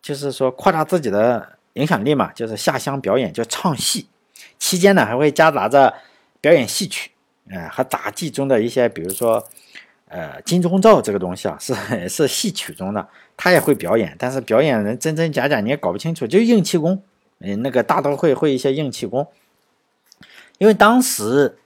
[0.00, 4.06] 就是说扩大自己的影响力嘛，就是下乡表演，就唱戏。
[4.58, 5.92] 期间呢，还会夹杂着
[6.40, 7.10] 表演戏曲，
[7.50, 9.46] 呃，和杂技中的一些，比如说
[10.08, 11.74] 呃金钟罩这个东西啊，是
[12.08, 13.06] 是戏曲中的，
[13.36, 17.02] 他也会表演，但是表演人真真假假你也搞不清楚，就硬气功。
[17.40, 19.26] 嗯，那个大刀会会一些硬气功，
[20.58, 21.58] 因为当时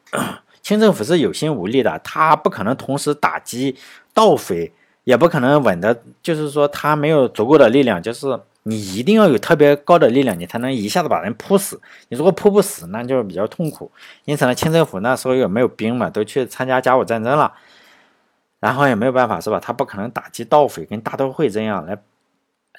[0.60, 3.76] 清政府是有心无力的，他不可能同时打击
[4.12, 4.72] 盗匪，
[5.04, 11.80] 也不可能稳的，就是说他没有足够的力量，就是你一定要有特别高的力量，你才能一下子把人扑死。
[12.10, 13.90] 你如果扑不死，那就比较痛苦。
[14.24, 17.52] 因此呢，清政府那时候也没有兵嘛，都去参加甲午战争了，
[18.60, 19.58] 然后也没有办法，是吧？
[19.58, 21.98] 他不可能打击盗匪跟大刀会这样来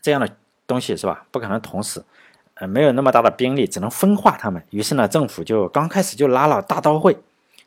[0.02, 0.30] 这样的
[0.66, 1.26] 东西，是吧？
[1.32, 2.02] 不可能同时。
[2.56, 4.63] 呃，没有那么大的兵力，只能分化他们。
[4.70, 7.18] 于是呢，政府就刚开始就拉了大刀会，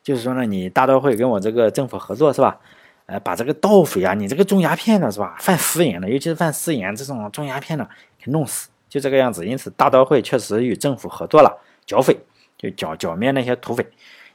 [0.03, 2.59] 就是说呢，你大刀会跟我这个政府合作是吧？
[3.07, 5.37] 呃，把这个盗匪啊，你这个种鸦片的是吧？
[5.39, 9.47] 贩私盐的，尤其是贩私盐这种种鸦片的，给弄死，就这个样子。
[9.47, 12.17] 因此，大刀会确实与政府合作了，剿匪，
[12.59, 13.87] 就剿剿灭那些土匪。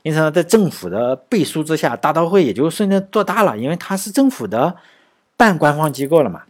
[0.03, 4.75] 因此呢，在政府的背书之下，大刀会也就顺着做大了，因为它是政府的
[5.35, 6.43] 半官方机构了嘛。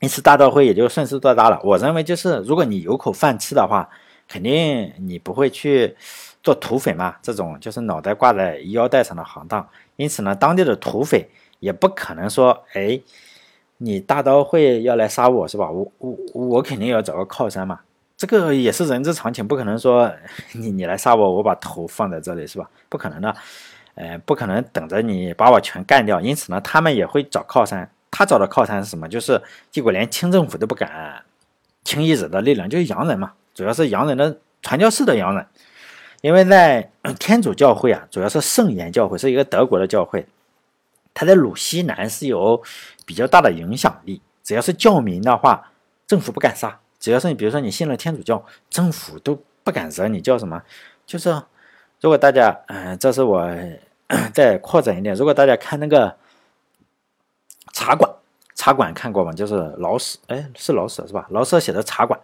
[0.00, 1.60] 因此，大刀会也就顺势做大了。
[1.64, 3.88] 我认为，就是如果你有口饭吃的话，
[4.28, 5.96] 肯定你不会去
[6.42, 9.68] 做土匪嘛，这种就是脑袋挂在腰带上的行当。
[9.96, 13.00] 因此呢，当地的土匪也不可能说，哎，
[13.78, 15.68] 你大刀会要来杀我是吧？
[15.68, 17.80] 我我我肯定要找个靠山嘛。
[18.16, 20.08] 这个也是人之常情，不可能说
[20.54, 22.70] 你你来杀我，我把头放在这里是吧？
[22.88, 23.34] 不可能的，
[23.96, 26.20] 呃，不可能等着你把我全干掉。
[26.20, 27.90] 因此呢，他们也会找靠山。
[28.10, 29.08] 他找的靠山是什么？
[29.08, 29.40] 就是
[29.70, 31.22] 结果连清政府都不敢
[31.84, 35.46] 轻易惹的力量，就是洋人嘛，主要是洋人的传教士的洋人。
[36.20, 36.90] 因为在
[37.20, 40.26] 天主教会啊，主要是圣言教会是一个德国的教会，
[41.14, 42.60] 他在鲁西南是有
[43.06, 44.20] 比较大的影响力。
[44.42, 45.70] 只要是教民的话，
[46.06, 50.20] 政府不敢杀；只要是你，比如说你信了天主教，政府都不敢惹你。
[50.20, 50.62] 叫什么？
[51.06, 51.30] 就是
[52.00, 53.48] 如果大家，嗯，这是我
[54.34, 56.16] 再扩展一点，如果大家看那个。
[57.78, 58.10] 茶馆，
[58.56, 59.32] 茶馆看过吗？
[59.32, 61.24] 就是老舍，哎，是老舍是吧？
[61.30, 62.18] 老舍写的《茶馆》，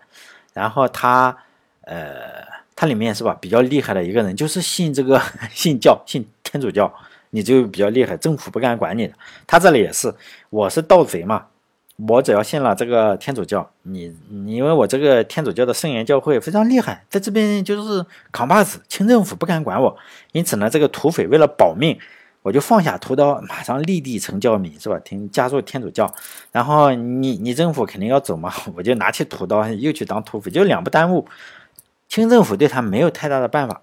[0.52, 1.36] 然后他，
[1.82, 2.42] 呃，
[2.74, 5.22] 他里面是吧，比较厉害的一个人，就是信这个
[5.54, 6.92] 信教，信天主教，
[7.30, 9.14] 你就比较厉害，政府不敢管你的。
[9.46, 10.12] 他这里也是，
[10.50, 11.46] 我是盗贼嘛，
[12.08, 19.96] 我只要信了这个天主教，你你因为我这个天主教的圣言教会非常厉害，在这边就是扛把子，清政府不敢管我。
[20.32, 21.96] 因此呢，这个土匪为了保命，
[22.44, 24.98] 我就放下屠刀，马上立地成教民，是吧？
[24.98, 26.14] 听加入天主教。
[26.52, 31.26] 然后你你政府肯定要走嘛， 我就拿起屠刀又去当土匪，就两不耽误。
[32.06, 33.80] 清政府对他没有太大的办法。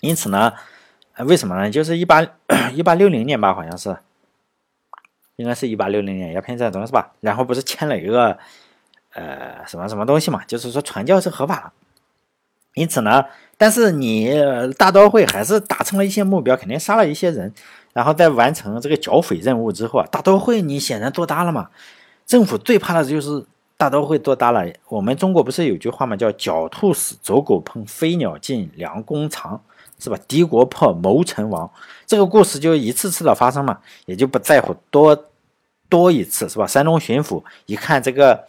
[0.00, 0.52] 因此呢，
[1.20, 1.70] 为什么呢？
[1.70, 2.22] 就是一八
[2.74, 3.96] 一八六零年吧，好像是。
[5.36, 7.12] 应该是一八六零年鸦片战争是吧？
[7.20, 8.38] 然后不是签了一个
[9.14, 10.44] 呃什么什么东西嘛？
[10.44, 11.72] 就是说传教是合法的。
[12.74, 13.24] 因此呢，
[13.56, 14.32] 但是你
[14.78, 17.52] 大刀会还是达成了一些目标，肯定杀了一些人。
[17.92, 21.68] 然后在完成这个剿匪任务之后啊，大刀会你显然做大了嘛。
[22.24, 23.44] 政府最怕的就是
[23.76, 24.66] 大刀会做大了。
[24.88, 29.60] 我们中国不是有句话嘛，叫“狡兔死，走狗烹，飞鸟尽，良弓藏”，
[30.00, 30.16] 是吧？
[30.26, 31.70] 敌国破，谋臣亡。
[32.06, 35.26] 这个故事就一次次的发生嘛，也就不在乎多
[35.90, 36.66] 多一次，是吧？
[36.66, 38.46] 山东巡抚一看这个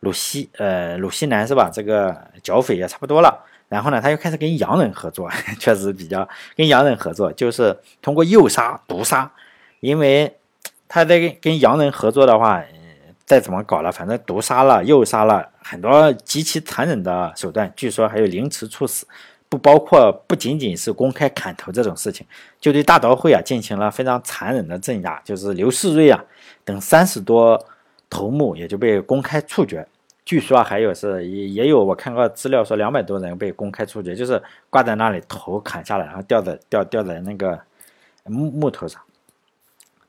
[0.00, 1.70] 鲁西，呃，鲁西南是吧？
[1.72, 9.30] 这个剿匪也差不多了，然后呢，他又开始跟洋人合作， 确实比较跟洋人合作，就是通过诱杀、毒杀，
[9.80, 10.36] 因为
[10.88, 12.62] 他在跟跟洋人合作的话，
[13.24, 19.06] 再怎么搞了，反正毒杀了、诱杀了很多极其残忍的手段，据说还有凌迟处死。
[19.50, 22.24] 不包括不仅仅是公开砍头这种事情，
[22.60, 26.24] 就对大刀会啊进行了非常残忍的镇压，就是刘世瑞啊
[26.64, 27.60] 等三十多
[28.10, 29.86] 头目也就被公开处决。
[30.26, 37.58] 据说还有是也也有我看过资料说两百多人被公开处决，就是挂在那里头砍下来，然后吊在吊吊在那个
[38.24, 39.00] 木木头上。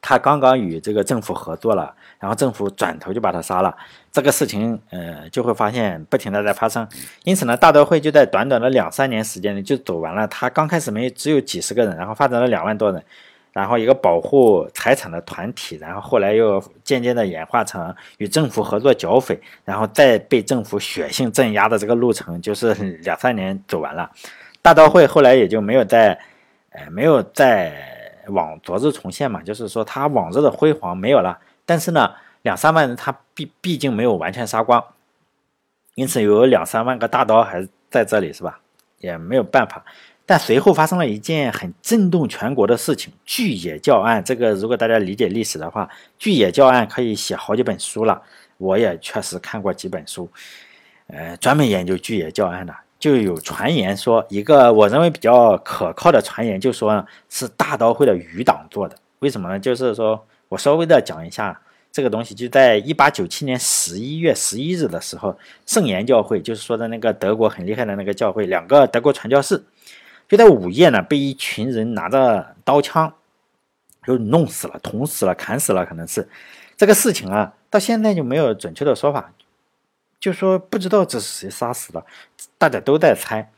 [0.03, 3.75] 他刚刚与这个政府合作了，然后政府转头就把他杀了。
[4.11, 6.87] 这个事情，呃，就会发现不停的在发生。
[7.23, 10.27] 因此呢，大德会就在短短的两三年时间里就走完了。
[10.27, 13.03] 他刚开始没只有几十个人，然后发展了两万多人，
[13.51, 24.09] 然后一个保护财产的团体，然后后来又渐渐的演化成与政府合作剿匪，然后再被政府血性镇压的这个路程，就是两三年走完了。
[24.61, 26.19] 大刀会后来也就没有再，
[26.71, 27.99] 呃，没有再。
[28.27, 34.81] 往昨日重现嘛，就是说他往日的辉煌没有了，但是呢，两三万人他毕毕竟没有完全杀光，
[35.95, 38.59] 因此有两三万个大刀还在这里是吧？
[38.99, 39.83] 也没有办法。
[40.31, 44.23] 但随后发生了一件很震动全国的事情——巨野教案。
[44.23, 48.21] 这个如果大家理解历史的话，巨野教案可以写好几本书了。
[48.57, 50.29] 我也确实看过几本书，
[51.07, 52.73] 呃，专门研究巨野教案的。
[52.97, 58.95] 就有传言说，一个我认为比较可靠的传言，就说是大刀会的余党做的。
[59.19, 59.59] 为什么呢？
[59.59, 61.59] 就是说我稍微的讲一下
[61.91, 62.33] 这个东西。
[62.33, 69.61] 就在一八九七年十一月十一日的时候，圣言教会，就是说的那个德国很厉害的那个教会，两个德国传教士，
[70.31, 73.13] 就在午夜呢，被一群人拿着刀枪
[74.05, 76.25] 就弄死了、捅死了、砍死了，可能是
[76.77, 79.33] 这个事情啊，到现在就没有准确的说法。
[80.21, 82.05] 就说不知道这是谁杀死的，
[82.57, 83.51] 大家都在猜。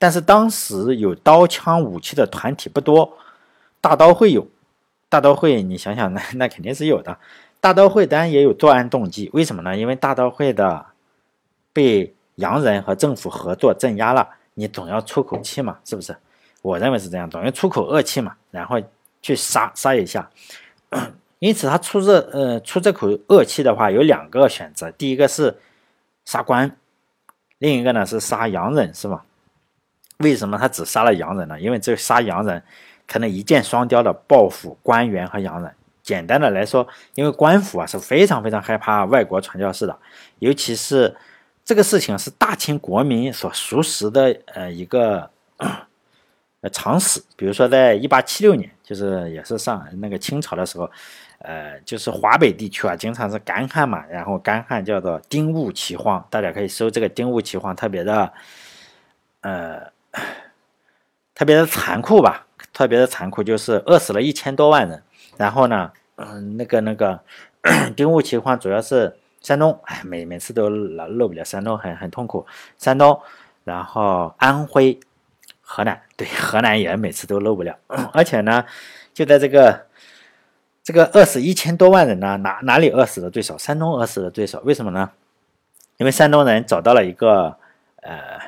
[0.00, 3.16] 但是当时有刀枪武器的团体不多，
[3.80, 4.48] 大刀会有，
[5.08, 7.16] 大刀会你想想，那那肯定是有的。
[7.60, 9.76] 大刀会当然也有作案动机，为什么呢？
[9.76, 10.86] 因为大刀会的
[11.72, 14.28] 被洋人和政府合作镇压了，
[14.60, 16.14] 你总要出口气嘛，是不是？
[16.60, 18.78] 我认为是这样，总要出口恶气嘛，然后
[19.22, 20.28] 去杀杀一下。
[21.38, 25.56] 因此他出这呃出这口恶气的话，有两个选择，第一个是。
[26.26, 26.76] 杀官，
[27.58, 29.24] 另一个呢是杀洋人，是吧？
[30.18, 31.58] 为什么他只杀了洋人呢？
[31.58, 32.62] 因为这杀洋人
[33.08, 35.74] 可能一箭双雕的报复官员和洋人。
[36.04, 39.98] 简单的来说，因为官府啊是非常非常害怕外国传教士的，
[40.38, 41.16] 尤其是
[41.70, 45.30] 这个事情是大清国民所熟识的呃一个
[46.62, 47.22] 呃常识。
[47.36, 50.90] 比如说，在一八七六年，就是也是上那个清朝的时候。
[51.38, 58.32] 呃，就是华北地区啊，经常是干旱嘛，然后干旱叫做丁戊奇荒，大家可以搜这个丁戊奇荒，特别的，
[59.42, 59.92] 呃，
[61.36, 65.00] 特别的残酷吧，特别的残酷，就是饿死了一千多万人。
[65.36, 67.20] 然后呢，嗯，那个那个
[67.94, 72.46] 丁戊奇荒主要是山东，哎，每每次都漏漏不了山东，很很痛苦。
[72.78, 73.20] 山东，
[73.64, 74.98] 然后安徽、
[75.60, 77.76] 河南，对，河南也每次都漏不了，
[78.12, 78.64] 而且呢，
[79.12, 79.86] 就在这个。
[80.82, 83.56] 这个饿死一千多万人呢，哪哪里饿死的最少？
[83.58, 85.10] 山东饿死的最少，为什么呢？
[85.98, 87.54] 因为山东人找到了一个
[88.00, 88.40] 呃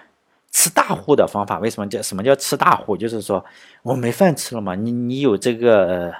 [0.50, 1.58] 吃大户的方法。
[1.58, 2.96] 为什么叫什么叫吃大户？
[2.96, 3.44] 就是说
[3.82, 6.12] 我没饭吃了嘛，你你有这个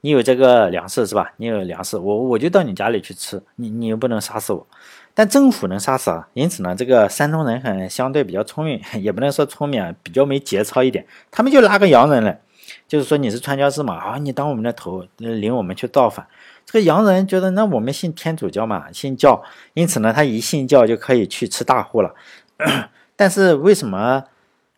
[0.00, 1.32] 你有这个粮食是吧？
[1.38, 4.66] 你有粮食，我我就到你家里去吃，你你又不能杀死我，
[5.14, 6.28] 但政府能杀死啊。
[6.34, 11.06] 因此呢，这个山东人很相对比较聪明， 也不能说聪明啊，比较没节操一点。
[11.30, 12.40] 他们就拉个洋人来，
[12.86, 16.26] 就是说你是传教士嘛，啊，你当我们的头，领我们去造反。
[16.64, 19.42] 这个洋人觉得，那我们信天主教嘛，信教，
[19.74, 22.14] 因此呢，他一信教就可以去吃大户了。
[23.14, 24.24] 但是为什么，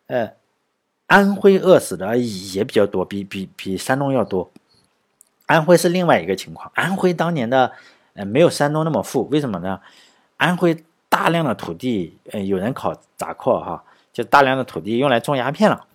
[0.07, 0.31] 呃，
[1.07, 4.51] 安徽饿死的也比较多，比比比山东要多？
[5.49, 7.71] 安徽是另外一个情况，安徽当年的
[8.13, 9.79] 呃没有山东那么富，为什么呢？
[10.37, 10.77] 安徽
[11.09, 13.83] 大量的土地，呃，有人考杂课哈，
[14.13, 15.85] 就大量的土地用来种鸦片了。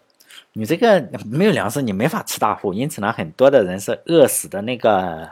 [0.55, 5.31] 你这个没有粮食，你没法吃大户，因此呢，很多的人是饿死的那个。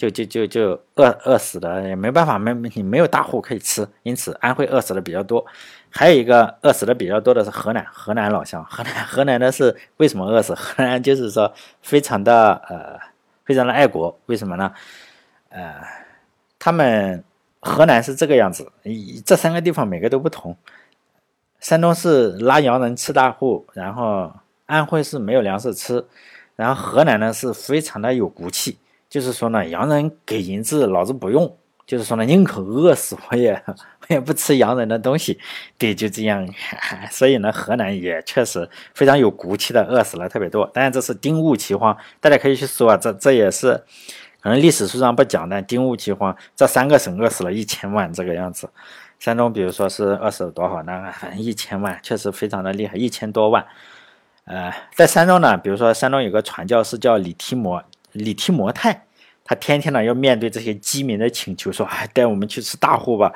[0.00, 5.44] 就就就就饿饿死的也没办法，没你没有大户可以吃，因此安徽饿死的比较多。
[5.90, 10.54] 还有一个饿死的比较多的是河南，河南老乡，河南河南的是为什么饿死？
[10.54, 11.52] 河南就是说
[11.82, 12.98] 非常的呃
[13.50, 14.72] 非常的爱国，为什么呢？
[15.48, 15.82] 呃，
[16.56, 17.24] 他们
[17.58, 18.70] 河南是这个样子，
[19.26, 20.56] 这三个地方每个都不同。
[21.58, 24.32] 山东是拉洋人吃大户，然后
[24.66, 26.06] 安徽是没有粮食吃，
[26.54, 28.78] 然后河南呢是非常的有骨气。
[29.08, 31.56] 就是说呢，洋人给银子，老子不用。
[31.84, 33.60] 就是说呢，宁可饿死，我也
[34.10, 35.38] 也不吃洋人的东西。
[35.78, 36.46] 对，就这样。
[37.10, 40.66] 所以呢，河南也确实非常有骨气的，饿死了特别多。
[40.74, 42.96] 当然，这是丁戊奇荒，大家可以去搜啊。
[42.96, 43.82] 这这也是
[44.40, 48.68] 可能历史书上不讲，但丁戊奇荒这三个省饿死了一千万这个样子。
[49.18, 51.12] 山东，比如说是饿死了多少呢？
[51.12, 53.64] 反正一千万，确实非常的厉害，一千多万。
[54.46, 57.84] 呃，在山东呢，比如说山东有个传教士叫李提摩。
[58.12, 59.06] 李提摩太，
[59.44, 63.32] 他天天呢要面对这些饥民的请求，说：“哎，带我们去吃大户吧。”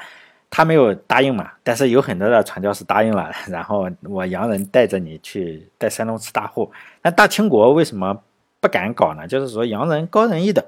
[0.56, 3.28] 他没有答应嘛，但是有很多的传教士答应了。
[3.50, 6.70] 然后我洋人带着你去在山东吃大户。
[7.02, 8.22] 那大清国为什么
[8.60, 9.26] 不敢搞呢？
[9.26, 10.64] 就是说洋人高人一等，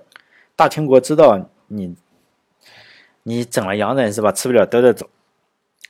[0.56, 1.94] 大清国知道你，
[3.22, 4.32] 你整了洋人是吧？
[4.32, 5.08] 吃不了兜着走。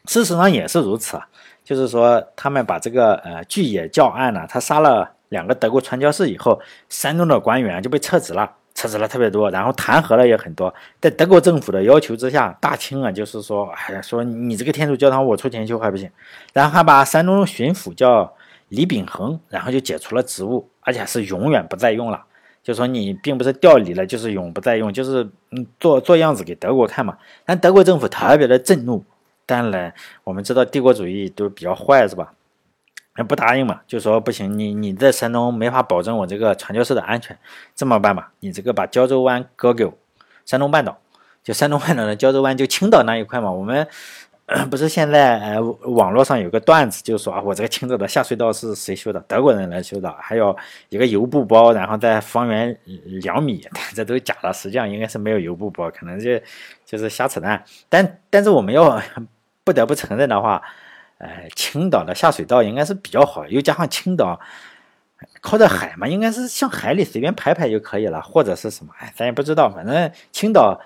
[0.04, 1.26] 事实上也是如此啊，
[1.64, 5.12] 就是说他们把这个呃巨野教案呢，他杀了。
[5.30, 10.72] 两个德国传教士以后，山东的官员就被撤职了，撤职了特别多，然后弹劾了也很多。
[11.00, 16.10] 在德国政府的要求之下，大清啊，就是说，哎呀，说你这个天主教堂我出钱修还不行，
[16.52, 18.30] 然后还把山东巡抚叫
[18.68, 22.22] 李秉衡，然后就解除了职务，而且是永远不再用了。
[22.62, 27.16] 就说你并不是调离了，就是永不再用，就是嗯做做样子给德国看嘛。
[27.46, 29.02] 但德国政府特别的震怒，
[29.46, 32.34] 当然我们知道帝国主义都比较坏，是吧？
[33.24, 37.38] 不答应嘛，就说不行，你你在山东没法保证我这个传教士的安全，
[37.74, 39.94] 这么办吧，你这个把胶州湾割给我，
[40.44, 40.98] 山东半岛，
[41.42, 43.50] 就山东半岛的胶州湾就青岛那一块嘛。
[43.50, 43.86] 我们
[44.70, 49.18] 不是现在呃网络上有个段子，就说啊我这个青岛的下水道是谁修的？
[49.26, 50.56] 德国人来修的，还有
[50.88, 52.78] 一个油布包，然后在方圆
[53.22, 56.38] 两米， 这都假的，实际上应该是没有油布包，可能就
[56.84, 57.64] 就是瞎扯淡。
[57.88, 59.00] 但但是我们要
[59.64, 60.62] 不得不承认的话。
[61.18, 64.38] 哎，青岛的下水道应该是比较好，又加上青岛
[65.40, 69.70] 靠着海嘛，应该是向海里随便排排就可以了，或者是什么，哎，咱也不知道。
[69.70, 70.80] 反正青岛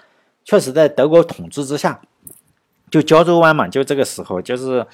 [0.44, 2.00] 确实在德国统治之下，
[2.90, 4.86] 就胶州湾嘛，就这个时候，就是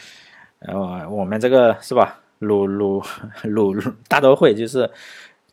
[0.61, 2.21] 呃，我们这个是吧？
[2.39, 3.03] 鲁鲁
[3.45, 4.91] 鲁鲁大都会，就是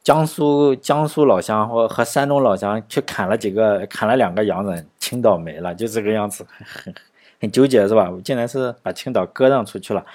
[0.01, 6.45] 江苏江苏老乡或和山东老乡去砍了几个，砍了两个洋人，青岛没了，就这个样子。
[7.43, 8.09] 很纠结是吧？
[8.09, 10.05] 我竟然是把青岛割让出去了，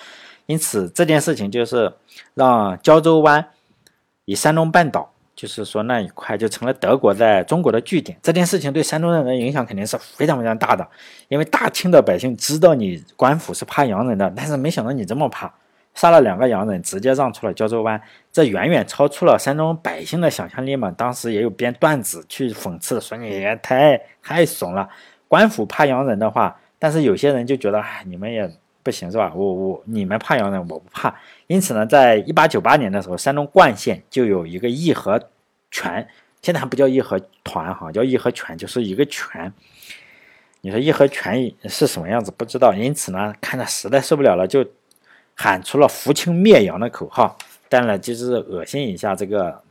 [0.46, 1.92] 因此这件事情就是
[2.32, 3.46] 让胶州湾
[4.24, 8.18] 以山东半岛，就是说那一块就成了德国在中国的据点。
[8.22, 10.88] 这件事情对山东人的影响肯定是非常非常大的，
[11.28, 15.52] 因为大清的百姓知道你官府是怕洋人的，但是没想到你这么怕，
[15.92, 18.00] 杀了两个洋人，直接让出了胶州湾，
[18.32, 20.90] 这远远超出了山东百姓的想象力嘛。
[20.92, 24.88] 当时也有编段子去讽刺，说你也太太怂了，
[25.28, 26.58] 官府怕洋人的话。
[26.78, 28.48] 但是有些人就觉得，哎，你们也
[28.84, 29.32] 不行是吧？
[29.34, 31.14] 我我你们怕洋人，我不怕。
[31.48, 35.20] 因此呢，在一八九八年的时候，山东冠县就有一个义和
[35.70, 36.06] 拳，
[36.40, 39.52] 现在还不叫义和团哈，叫义和拳，就是一个拳。
[40.60, 42.30] 你说义和拳是什么样子？
[42.30, 42.72] 不知道。
[42.72, 44.64] 因此呢，看着实在受不了了，就
[45.34, 47.36] 喊出了“扶清灭洋”的口号，
[47.68, 49.62] 当然就是恶心一下这个，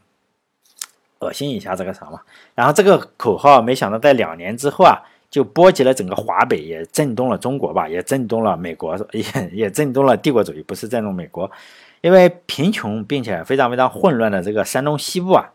[1.20, 2.22] 恶心一下这个啥嘛。
[2.54, 5.02] 然后这个口号，没想到在两年之后啊。
[5.30, 11.52] 就波及了整个华北，也震动了中国吧，也震动了美国，也也震动了帝国主义，不是震动美国，
[12.00, 15.52] 因为贫穷并且非常非常混乱的这个山东西部啊，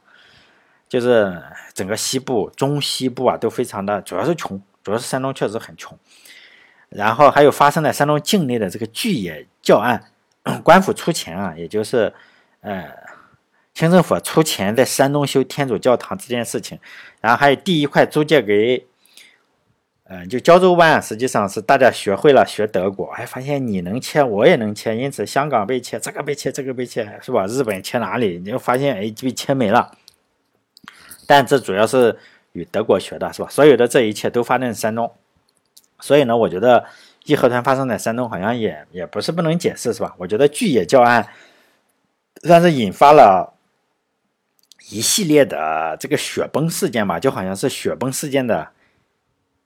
[0.90, 1.42] 就是
[1.72, 5.98] 整个西部、中西部啊，都非常的，主要是穷，主要是山东确实很穷。
[6.90, 10.04] 然后还有发生在山东境内的这个巨野教案，
[10.62, 12.12] 官府出钱啊，也就是
[12.60, 12.92] 呃，
[13.72, 16.78] 清政府出钱在山东修天主教堂这件事情，
[17.22, 18.86] 然后还有第一块租借给。
[20.14, 27.46] 嗯，就胶州湾实际上是大家学会了学德国，哎，发现你能切，我也能切，因此香港被切，这个被切，这个被切，是吧？
[27.46, 28.38] 日本切哪里？
[28.38, 29.96] 你就发现哎，被切没了。
[31.26, 32.18] 但这主要是
[32.52, 33.48] 与德国学的，是吧？
[33.48, 35.10] 所有的这一切都发生在山东，
[35.98, 36.84] 所以呢，我觉得
[37.24, 40.14] 义和团发生在山东好像也也不是不能解释，是吧？
[40.18, 41.26] 我觉得巨野教案
[42.42, 43.54] 算是引发了
[44.90, 48.68] 一系列的这个雪崩事件吧，就好像是雪崩事件的。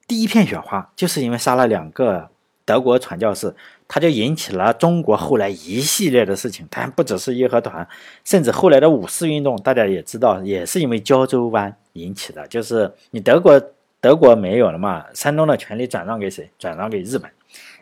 [0.07, 2.29] 第一片雪花，就是因为杀了两个
[2.65, 3.53] 德国传教士，
[3.89, 6.65] 他就引起了中国后来一系列的事情。
[6.71, 7.87] 但不只是义和团，
[8.25, 12.47] 甚至后来的五四运动，大家也知道，也是因为胶州湾引起的。
[12.47, 13.61] 就是你德国
[14.01, 16.49] 德国没有了嘛，山东的 权利转让给谁？
[16.57, 17.29] 转让给日本，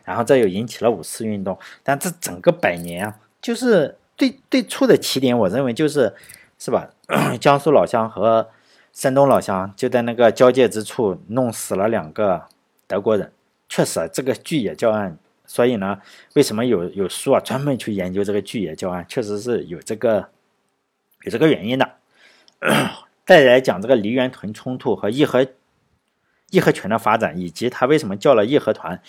[0.03, 1.55] 然后这又引起了五四运动。
[1.83, 6.11] 但这整个百年啊，就是最最初的起点，我认为就是
[6.57, 6.89] 是吧？
[7.39, 8.47] 江苏老乡和。
[8.95, 12.47] 山东老乡就在那个交界之处弄死了两个
[12.87, 13.29] 德国人，
[13.67, 15.99] 确实这个巨野教案，所以呢，
[16.33, 20.29] 为什么有有书啊专门去研究这个巨野教案，确实是有这个
[21.23, 21.91] 有这个原因的。
[23.25, 25.45] 再来讲这个梨园屯冲突和义和
[26.51, 29.01] 义和拳的发展，以及他为什么叫了义和团。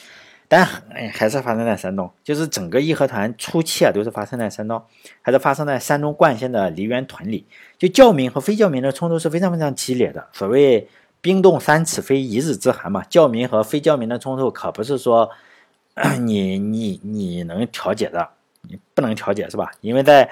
[0.49, 0.65] 但
[1.13, 4.83] 还是发生在山东，就是整个义和团初期啊，都是发生在山东，
[5.23, 7.45] 还是发生在山东冠县的梨园屯里。
[7.79, 10.27] 就教民和非教民的冲突是非常非常激烈的。
[10.33, 10.89] 所谓
[11.21, 15.29] 冰冻三尺非一日之寒嘛，教民和非教民的冲突可不是说
[16.21, 18.29] 你你你能调解的，
[18.63, 19.73] 你不能调解是吧？
[19.81, 20.31] 因为在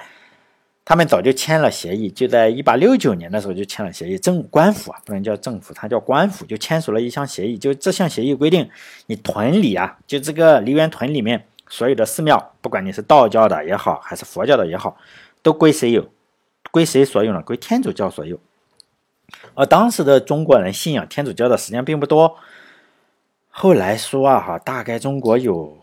[0.87, 4.19] 他们早就签了协议，就在一八六九年的时候就签了协议。
[4.19, 7.57] 政官府啊，不能叫政府，它叫官府，就签署了一项协议。
[7.57, 8.69] 就这项协议规定，
[9.07, 14.95] 你屯里啊，就这个梨园屯里面所有的寺庙，不管你是道教的也好，还是佛教的也好，
[15.41, 16.07] 都归谁有？
[16.69, 17.41] 归谁所有呢？
[17.41, 18.39] 归天主教所有。
[19.55, 22.37] 而当时的中国人信仰天主教的时间并不多。
[23.49, 25.79] 后来说啊，哈，大概中国有。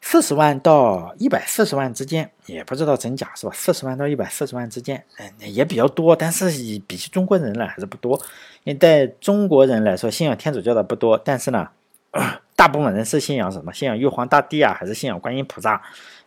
[0.00, 3.52] 四十万到一百四十万之间，也不知道真假是吧？
[3.54, 6.46] 四十万到一百四十万之间，嗯，也比较多，但是
[6.86, 8.16] 比起中国人来还是不多。
[8.64, 11.68] 因为在中国人来说，信仰天主教的不多，但是呢，
[12.56, 13.72] 大部分人是信仰什么？
[13.72, 15.82] 信仰玉皇大帝啊，还是信仰观音菩萨？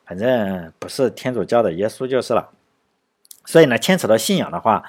[0.05, 2.49] 反正不是天主教的耶稣就是了。
[3.45, 4.83] 所以呢，牵扯到信仰的话，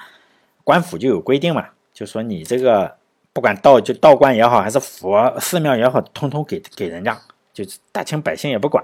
[0.63, 2.95] 官府就有规定嘛，就说你这个
[3.31, 7.19] 不管道就道观也好，还是佛寺庙也好，通通给给人家。
[7.53, 8.83] 就是大清百姓也不管，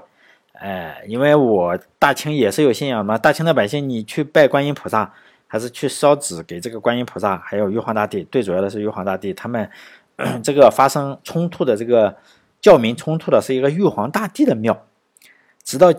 [0.54, 3.18] 哎，因为我大清也是有信仰嘛。
[3.18, 5.12] 大清的百姓，你去拜观音菩萨，
[5.48, 9.34] 还是去烧纸给这个观音菩萨，还有玉皇大帝，最主要的是玉皇大帝。
[9.34, 9.70] 他们
[10.44, 12.16] 这个发生冲突的这个
[12.62, 14.86] 教民冲突的是一个玉皇大帝的庙，
[15.64, 15.92] 直到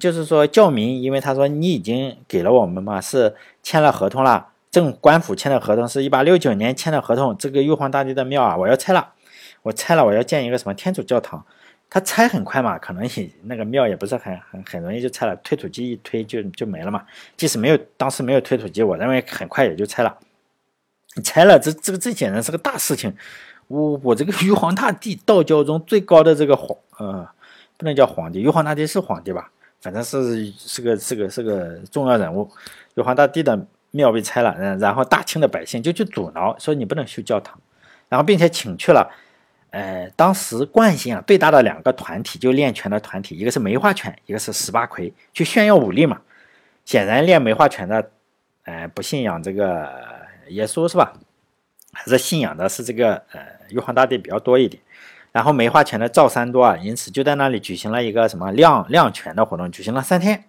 [0.00, 9.12] 就是说教民，因为他说你已经给了我们嘛，是签了合同了，正官府签的合同是一八六九年签的合同，这个玉皇大帝的庙啊，我要拆了，
[9.62, 11.44] 我拆了，我要建一个什么天主教堂。
[11.88, 17.04] 他拆很快嘛，可能也那个庙也不是很很很容易就拆了，推土机一推就就没了嘛。
[17.36, 20.18] 即使没有当时没有推土机，我认为很快也就拆了。
[21.22, 23.14] 拆了，这这个这简直是个大事情。
[23.68, 27.26] 我我这个玉皇大帝，道教中最高的这个皇呃，
[27.78, 29.50] 不能叫皇帝，玉皇大帝是皇帝吧？
[29.80, 32.50] 反正是是个是个是个重要人物。
[32.96, 37.58] 玉皇大帝的庙被拆了，然后大清的百姓就去阻挠，说你不能修教堂，
[38.08, 39.10] 然后并且请去了。
[39.76, 46.18] 呃，当时惯性啊最大的两个团体就练拳的团体，一个是梅花拳，一个是十八魁，去炫耀武力嘛。
[46.86, 48.10] 显然练梅花拳的，
[48.64, 49.86] 呃，不信仰这个
[50.48, 51.12] 耶稣是吧？
[51.92, 54.82] 还是信仰的是这个呃玉皇大帝比较多一点。
[55.30, 60.44] 然后梅花拳的赵三多啊，因此就在那里举行了一个什么亮亮拳的活动，举行了三天，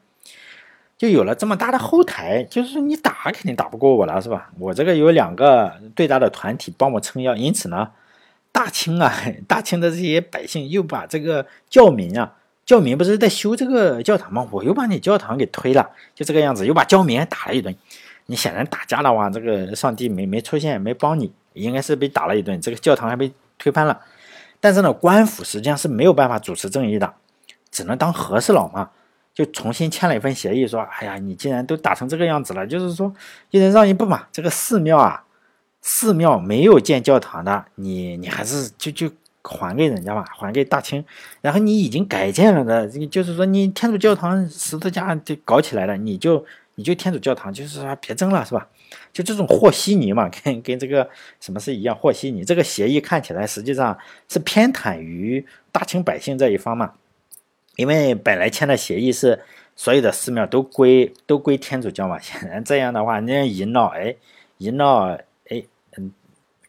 [0.98, 2.46] 就有了这么大的后台。
[2.46, 4.50] 就是你打肯定打不过我了是吧？
[4.58, 7.92] 我这个有两个最大的团体帮我撑腰，因此呢。
[8.58, 9.14] 大清啊，
[9.48, 12.34] 大清的这些百姓又把这个教民啊，
[12.66, 14.48] 教民不是在修这个教堂吗？
[14.50, 17.76] 我又把你教堂给推了，就这个样子，又把教民打了一顿。
[18.26, 22.60] 你显然打架的话，这个上帝没没出现，没帮你，应该是被打了一顿。
[22.60, 24.02] 这个教堂还被推翻了。
[24.60, 27.14] 但是呢，官府实际上是没有办法主持正义的，
[27.70, 28.90] 只能当和事佬嘛，
[29.36, 33.14] 就重新签了一份协议，说：哎呀，你既然都打成这个样子了，就是说
[33.52, 35.24] 一人让一步嘛，这个寺庙啊。
[35.82, 39.10] 寺庙没有建教堂的，你你还是就就
[39.42, 41.04] 还给人家吧，还给大清。
[41.42, 48.68] 然后你已经改建了的，就是说你天主教堂十字架就搞起来了，你就你就天主教堂，就是说别争了，是吧？
[49.14, 51.10] 就这种和稀泥嘛，跟跟这个
[51.40, 52.44] 什么是一样和稀泥。
[52.44, 53.98] 这个协议看起来实际上
[54.28, 56.94] 是偏袒于大清百姓这一方嘛，
[57.78, 59.42] 因为本来签的协议是
[59.76, 64.16] 所有的寺庙都归都归天主教嘛，显然这样的话，人家一闹，哎，
[64.58, 65.18] 一闹。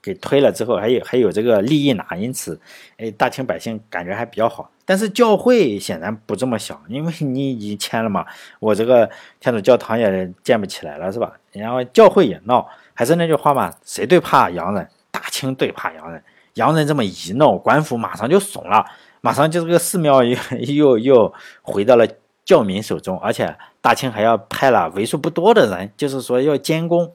[0.09, 2.59] 给推了之后，还有还有这个利益拿，因此，
[2.97, 4.71] 哎，大清百姓感觉还比较好。
[4.87, 8.25] 但是教会显然不这么想，因为你已经签了嘛，
[8.59, 11.31] 我这个天主教堂也建不起来了，是吧？
[11.53, 14.89] 然后教会也闹，还是那句话嘛，谁最怕洋人？
[15.11, 16.23] 大清最怕洋人。
[16.55, 18.85] 洋人这么一闹，官府马上就怂了，
[19.21, 20.37] 马上就这个寺庙又
[20.75, 22.09] 又又回到了
[22.47, 27.13] 教民手中，而且大清还要派了为数不多的人，就是说要监工。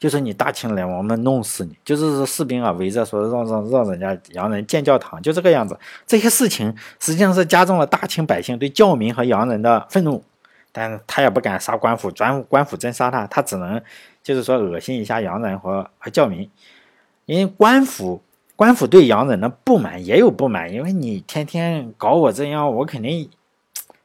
[0.00, 1.76] 就是你大清来，我们弄死你！
[1.84, 5.78] 就是士兵啊，围着说让让让人家洋人建教堂，就这个样子。
[6.06, 10.24] 这些事情实际上是加重了大清百姓对教民和洋人的愤怒，
[10.72, 13.78] 但是他也不敢杀官府，专官府真杀他，他只能
[14.22, 16.50] 就是说恶心一下洋人和和教民。
[17.26, 18.22] 因为官府
[18.56, 23.28] 官府对洋人的不满也有不满，因为你天天搞我这样，我肯定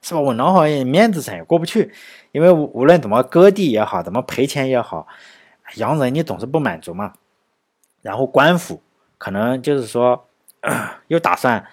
[0.02, 0.20] 是吧？
[0.20, 1.93] 我脑好面子上也过不去。
[2.34, 5.08] 因为无论怎么割地也好，怎么赔钱也好。
[5.76, 7.13] 洋人你总是不满足嘛，
[8.01, 8.82] 然后官府
[9.18, 10.28] 可能就是说
[11.09, 11.66] 又打算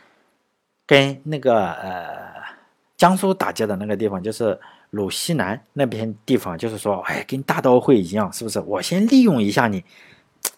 [0.86, 2.34] 跟那个呃
[2.96, 4.58] 江苏打劫的那个地方，就是
[4.90, 8.58] 鲁西南那边地方，就是说，哎，跟大刀会一样，是不是？
[8.60, 9.84] 我先利用一下你，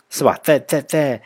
[0.08, 0.38] 是吧？
[0.42, 1.20] 再再再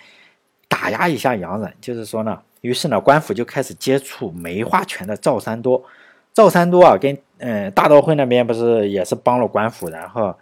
[0.66, 5.84] 打压一下洋人，就是说呢，于是呢，官府就开始接触梅花权的赵三多。
[6.32, 10.34] 赵三多啊，跟嗯大刀会那边不是也是帮了官府，然后。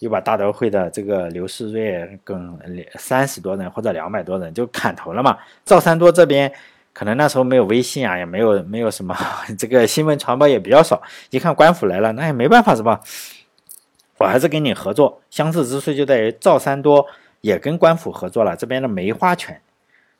[0.00, 2.56] 又把大德会的这个刘世瑞跟
[2.94, 5.36] 三十多人或者两百多人就砍头了嘛。
[5.64, 6.52] 赵三多这边
[6.92, 9.16] 可能那时候没有微信啊，也没有没有什么
[9.58, 11.02] 这个新闻传播也比较少。
[11.30, 13.00] 一看官府来了，那也没办法是吧？
[14.18, 15.20] 我还是跟你合作。
[15.30, 17.04] 相似之处就在于赵三多
[17.40, 18.54] 也跟官府合作了。
[18.54, 19.60] 这边的梅花拳，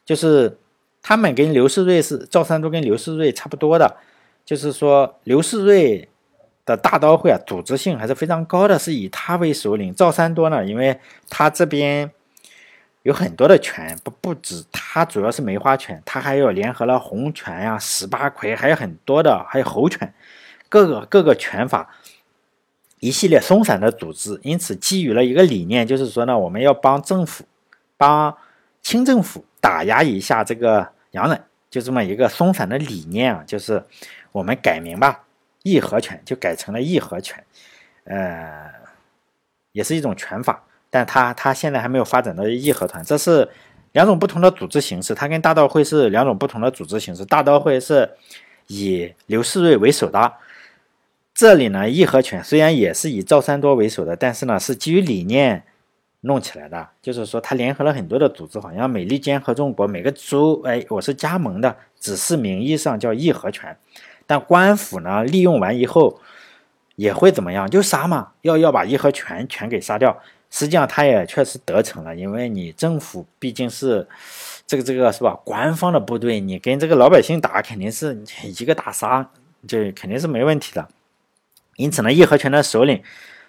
[0.04, 0.58] 就是
[1.02, 3.96] 他们跟刘世瑞是赵三多跟刘世瑞差不多的，
[4.44, 6.08] 就是说刘世瑞。
[6.68, 9.94] 的大刀会啊，组织性还是非常高的，是以他为首领。
[9.94, 11.00] 赵三多呢，因为
[11.30, 12.10] 他这边
[13.04, 20.12] 有很多的权，不不止他，主要是梅花权，他还有联合了洪权呀、十八魁，还有很多的，还有猴权，
[20.68, 21.88] 各个各个拳法，
[23.00, 24.38] 一系列松散的组织。
[24.42, 27.46] 因此，基于了一个理念，就是说呢，我们要帮政府，
[27.96, 28.36] 帮
[28.82, 31.40] 清政府打压一下这个洋人，
[31.70, 33.82] 就这么一个松散的理念啊，就是
[34.32, 35.24] 我们改名吧。
[35.62, 37.44] 义和拳就改成了义和拳，
[38.04, 38.70] 呃，
[39.72, 43.48] 也是一种拳法，但它它现在还没有发展到义和团，这是
[43.92, 45.14] 两种不同的组织形式。
[45.14, 47.24] 它跟大道会是两种不同的组织形式。
[47.24, 48.10] 大道会是
[48.68, 50.34] 以刘世瑞为首的，
[51.34, 55.64] 这里呢，义和拳虽然也是以赵三多为首的，但是呢，是基于理念
[56.20, 63.76] 弄起来的，就是说他联合了很多的组织，好像美利坚合众国每个州，哎，我是加盟的，只是名义上叫义和拳。
[64.28, 66.20] 但官府呢，利用完以后
[66.96, 67.68] 也会怎么样？
[67.68, 70.14] 就杀嘛，要要把义和拳全给杀掉。
[70.50, 74.06] 实际上他也确实得逞了，因为你政府毕竟是
[74.66, 75.38] 这个这个是吧？
[75.44, 78.22] 官方的部队，你跟这个老百姓打，肯定是
[78.60, 79.30] 一个打杀，
[79.66, 80.86] 就肯定是没问题的。
[81.76, 83.02] 因此呢，义和拳的首领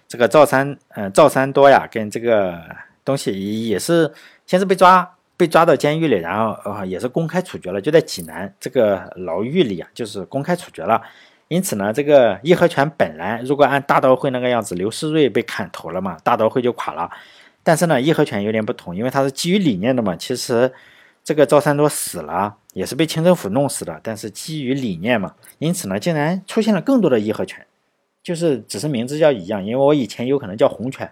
[0.07, 2.57] 这个赵三，嗯，赵三多呀，跟这个
[3.03, 4.13] 东西也是
[4.45, 5.09] 先是被抓。
[5.39, 11.01] 被抓到监狱里，然后呃也是公开处决了，就在济南这个牢狱里啊，就是公开处决了。
[11.47, 17.09] 因此呢，这个义和拳本来如果按大刀会那个样子，刘世瑞被砍头了嘛，大刀会就垮了。
[17.63, 20.13] 但是呢，义和拳有点不同，因为它是基于理念的嘛。
[20.17, 20.73] 其实
[21.23, 27.65] 这个赵三多死了，也是被清政府弄死的，但是基于理念嘛，因此呢，竟然出现了更多的义和拳，
[28.21, 29.63] 就是只是名字叫一样。
[29.63, 31.09] 因为我以前有可能叫红拳，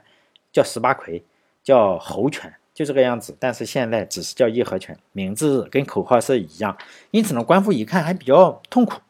[0.51, 1.23] 叫十八魁，
[1.63, 2.53] 叫猴拳。
[2.77, 6.77] 就这个样子，但是现在只是叫义和拳，名字跟口号是一样，
[7.09, 9.01] 因此呢，官府一看还比较痛苦，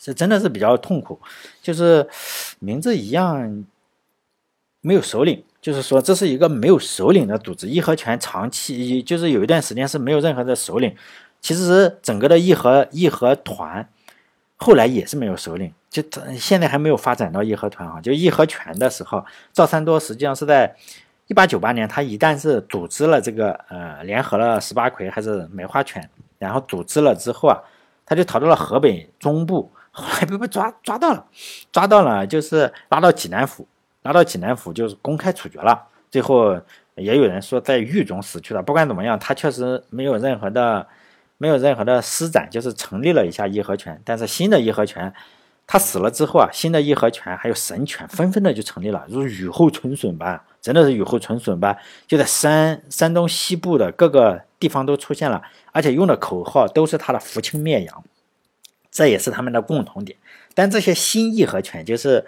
[0.00, 1.18] 是真的是比较痛苦，
[1.60, 2.08] 就是
[2.60, 3.64] 名字一样，
[4.82, 7.66] 没有首领，就是说这是一个没有首领的组织。
[7.66, 10.94] 义和拳长期就是有一段时间是没有任何的首领，
[11.40, 13.88] 其实整个的义和义和团
[14.54, 16.00] 后来也是没有首领，就
[16.38, 20.76] 现在还没有发展到义和团啊，就义和拳的时候，赵三多实际上是在。
[21.30, 26.10] 一八九八年，他一旦是组织了这个呃，联合了十八魁还是梅花拳，
[26.40, 27.56] 然后组织了之后啊，
[28.04, 31.24] 他就逃到了河北中部，后来被被抓抓到了，
[31.70, 33.64] 抓到了就是拉到济南府，
[34.02, 35.80] 拉到济南府就是公开处决了。
[36.10, 36.60] 最后
[36.96, 38.60] 也有人说在狱中死去了。
[38.60, 40.84] 不管怎么样，他确实没有任何的
[41.38, 44.02] 没有任何的施展，就是成立了一下义和拳。
[44.04, 45.14] 但是新的义和拳，
[45.64, 50.40] 他死了之后啊，新的义和拳还有神拳纷纷的就成立了，如雨后春笋般。
[50.60, 55.42] 真的是雨后春笋吧，就在山山东西部的各个地方都出现了，
[55.72, 58.04] 而且用的口号都是他的扶清灭洋，
[58.90, 60.18] 这也是他们的共同点。
[60.54, 62.26] 但这些新义和拳，就是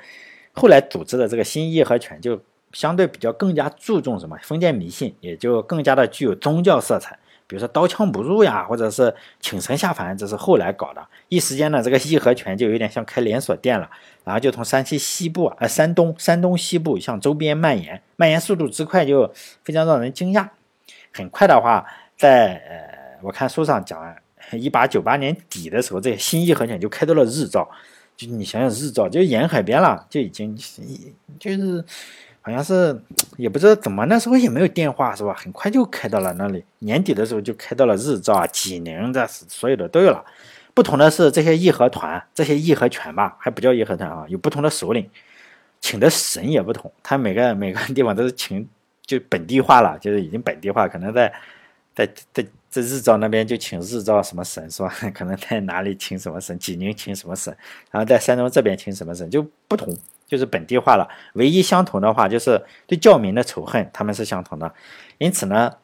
[0.52, 2.40] 后来组织的这个新义和拳，就
[2.72, 7.18] 相对比较更加注重什么封建迷信，也就更加的具有宗教色彩。
[7.52, 11.06] 比如说刀枪不入呀，或者是请神下凡，这是后来搞的。
[11.28, 13.90] 一时间呢，这个义和拳就有点像开连锁店了，
[14.24, 19.30] 然后就从山西西部啊，山东山东西部向周边蔓延，蔓延速度之快，就
[19.62, 20.48] 非常让人惊讶。
[21.12, 21.86] 很快的话，
[22.16, 24.00] 在呃，我看书上讲，
[24.52, 27.70] 一八九八年底的时候，这新义和拳就开到了日照，
[28.16, 30.56] 就你想想日照就沿海边了，就已经
[31.38, 31.84] 就是。
[32.44, 33.00] 好像是
[33.36, 35.32] 也不知道怎么，那时候也没有电话，是吧？
[35.32, 36.64] 很快就开到了那里。
[36.80, 40.24] 年底的时候就开到了日照啊、济宁，这所有的都有了。
[40.74, 45.08] 不同的是，这些义和团、这些义和拳吧，还不叫义和团啊，有不同的首领，
[45.80, 46.90] 请的神也不同。
[47.02, 48.68] 他每个每个地方都是请，
[49.06, 50.88] 就本地化了，就是已经本地化。
[50.88, 51.32] 可能在
[51.94, 54.92] 在在在日照那边就请日照什么神，是吧？
[55.14, 57.56] 可能在哪里请什么神，济宁请什么神，
[57.90, 59.96] 然后在山东这边请什么神，就不同。
[60.32, 64.72] 就是本地化了，唯一相同的话就是对教民的仇恨，他们是相同的。
[65.18, 65.74] 因此呢，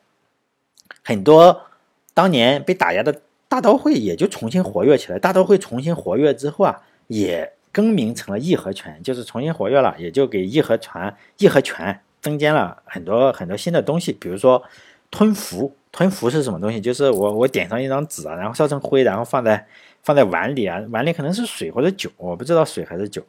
[1.05, 1.67] 很多
[2.15, 5.19] 当年被打压的大刀会也就重新活跃起来。
[5.19, 14.15] 大刀会重新活跃之后啊，也更名成了义和拳，就是重新活跃了，也就给义和拳、义和拳增加了很多很多新的东西。
[14.15, 14.63] 比如说
[15.11, 16.81] 吞符，吞符是什么东西？
[16.81, 19.67] 就是我我点上一张纸啊，然后烧成灰，然后放在
[20.03, 23.23] 放在碗里啊，碗里可能是水或者酒，我不知道水还是酒。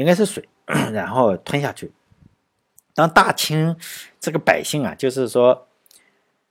[0.00, 0.48] 应该是水，
[0.94, 1.92] 然后吞下去。
[2.94, 3.76] 当大清
[4.18, 5.66] 这个百姓啊，就是说，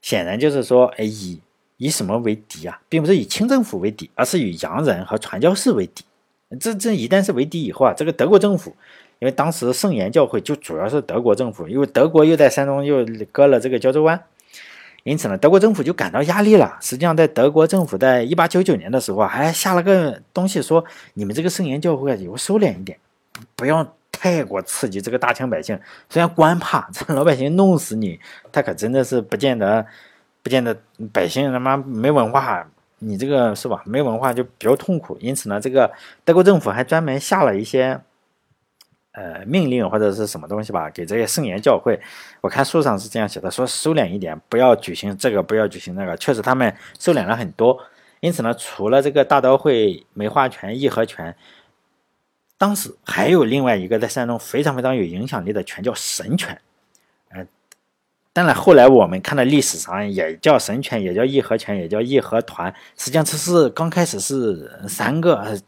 [0.00, 1.40] 显然就是说，哎，以
[1.78, 6.04] 以什么为敌啊，并不是以清政府为敌，而是以洋人和传教士为敌。
[6.60, 8.74] 这这一旦是为敌以后啊，这个德国政府，
[9.18, 14.22] 因为当时圣言教会就主要是德国政府，因为德国又在山东又割了这个胶州湾，
[15.02, 16.78] 因此呢，德国政府就感到压力了。
[16.80, 20.84] 实际上，在德国政府在一八九九年的时候啊，还下了个东西说，
[21.14, 22.98] 你们这个圣言教会啊，有收敛一点。
[23.56, 25.78] 不要太过刺激这个大清百姓，
[26.08, 28.20] 虽然官怕 这老百姓弄死你，
[28.52, 29.86] 他可真的是不见得，
[30.42, 30.76] 不见得
[31.12, 32.66] 百姓他妈没文化，
[32.98, 33.82] 你这个是吧？
[33.86, 35.16] 没文化就比较痛苦。
[35.20, 35.90] 因此呢，这个
[36.24, 37.98] 德国政府还专门下了一些，
[39.12, 41.98] 呃，命令或者是什么东西吧，给这些圣言教会。
[42.42, 46.14] 我看书上是这样写的，说收敛一点，不要举行这个，不要举行那个。
[46.18, 47.78] 确实他们收敛了很多。
[48.20, 51.34] 因此呢，除了这个大刀会、梅花拳、义和拳。
[52.60, 56.60] 当时还有另外一个在山东非常非常有影响力的拳叫神拳，
[57.30, 57.46] 呃，
[58.34, 62.70] 当然后来我们看到历史上也叫神拳，也叫义和拳，也叫义和团。
[62.98, 65.58] 实际上这是刚开始是三个，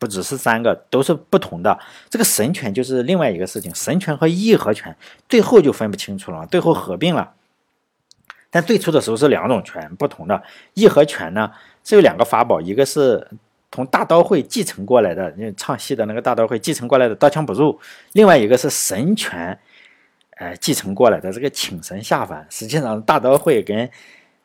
[0.00, 1.78] 不只是三个，都是不同的。
[2.10, 4.96] 这个神拳就是另外一个事情，神拳和义和拳
[5.28, 7.34] 最后就分不清楚了，最后合并了。
[8.50, 10.42] 但最初的时候是两种拳，不同的
[10.74, 11.52] 义和拳呢
[11.84, 13.28] 是有两个法宝，一个是。
[13.74, 17.80] 从大刀会继承过来的，因为唱戏的那个大刀会继承过来的刀枪不入，
[18.12, 19.58] 另外一个是神权，
[20.36, 22.46] 呃，继承过来的这个请神下凡。
[22.50, 23.88] 实际上，大刀会跟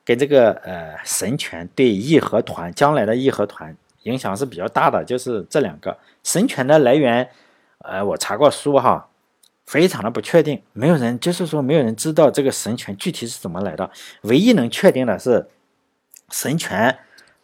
[0.05, 7.29] 跟这个呃神权对义和团将来的义和团影响是比较大的，就是这两个神权的来源，
[7.79, 9.09] 呃，我查过书哈，
[9.65, 15.49] 非常的不确定，没有人就是说没有人知道这个神权具体是怎么来的，唯一能确定的是
[16.29, 16.97] 神权。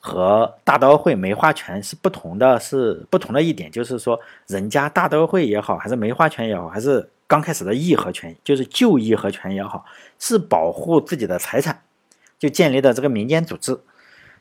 [0.06, 9.86] 和大刀会梅花拳是不同的，是不同的一点，就是说，人家大刀会也好，还是梅花拳也好，还是刚开始的义和拳，就是旧义和拳也好，
[10.20, 11.82] 是保护自己的财产，
[12.38, 13.80] 就建立的这个民间组织。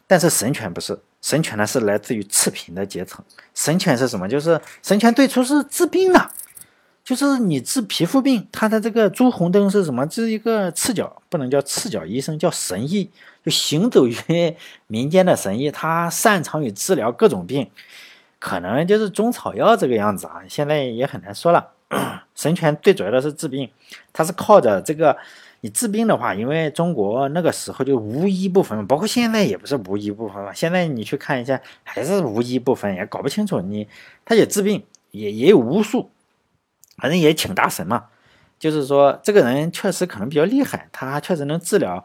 [0.08, 3.24] 但是神拳不是，神拳呢是来自于赤贫的阶层。
[3.54, 4.28] 神拳是什么？
[4.28, 6.30] 就是神拳最初是治病的。
[7.04, 10.04] 就是你治皮肤病，他的这个朱红灯是什么？
[10.06, 13.08] 这是一个赤脚，不能叫赤脚医生，叫神医，
[13.44, 14.16] 就行走于
[14.86, 17.70] 民间的神医，他擅长于治疗各种病，
[18.38, 20.42] 可能就是中草药这个样子啊。
[20.48, 21.70] 现在也很难说了。
[22.34, 23.70] 神权最主要的是治病，
[24.12, 25.16] 他是靠着这个。
[25.64, 30.52] 你治病的话，因为中国那个时候就无医不分，包括现在也不是无医不分嘛。
[30.52, 33.60] 现在你去看一下，还是无医不分，也搞不清楚。
[33.60, 33.86] 你
[34.24, 34.82] 他也治病，
[35.12, 36.10] 也也有巫术。
[36.96, 38.06] 反正也请大神嘛，
[38.58, 42.04] 就是说这个人确实可能比较厉害，他确实能治疗。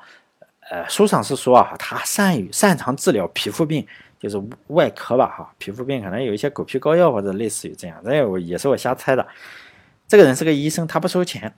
[0.70, 3.86] 呃，书上是说啊，他善于擅长治疗皮肤病，
[4.20, 5.54] 就是外科吧哈。
[5.58, 9.26] 皮肤病可能有一些狗皮膏药或者类似于这样，这我也是我瞎猜的。
[10.08, 11.54] 这个人是个医生，他不收钱，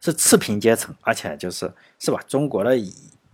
[0.00, 2.20] 是赤贫阶层，而且就是是吧？
[2.26, 2.78] 中国的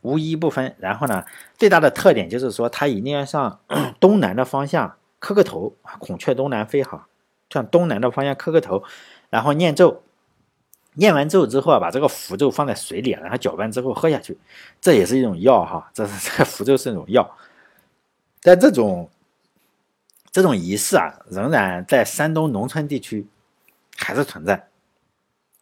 [0.03, 0.75] 无医不分。
[0.79, 1.25] 然后呢，
[1.57, 3.61] 最大的特点就是说他一定要向
[3.99, 7.07] 东南的方向磕个头，孔雀东南飞哈。
[7.51, 8.83] 向东南的方向磕个头，
[9.31, 10.03] 然后念咒，
[10.95, 14.37] 念完咒之后啊，把这个符咒放在水里，然后搅拌之后喝下去，
[14.81, 15.89] 这也是一种药哈。
[15.95, 17.29] 这是 这个符咒是一种药，
[18.43, 19.09] 但这种
[20.31, 23.27] 这种仪式啊，仍然在山东农村地区
[23.97, 24.69] 还是存在。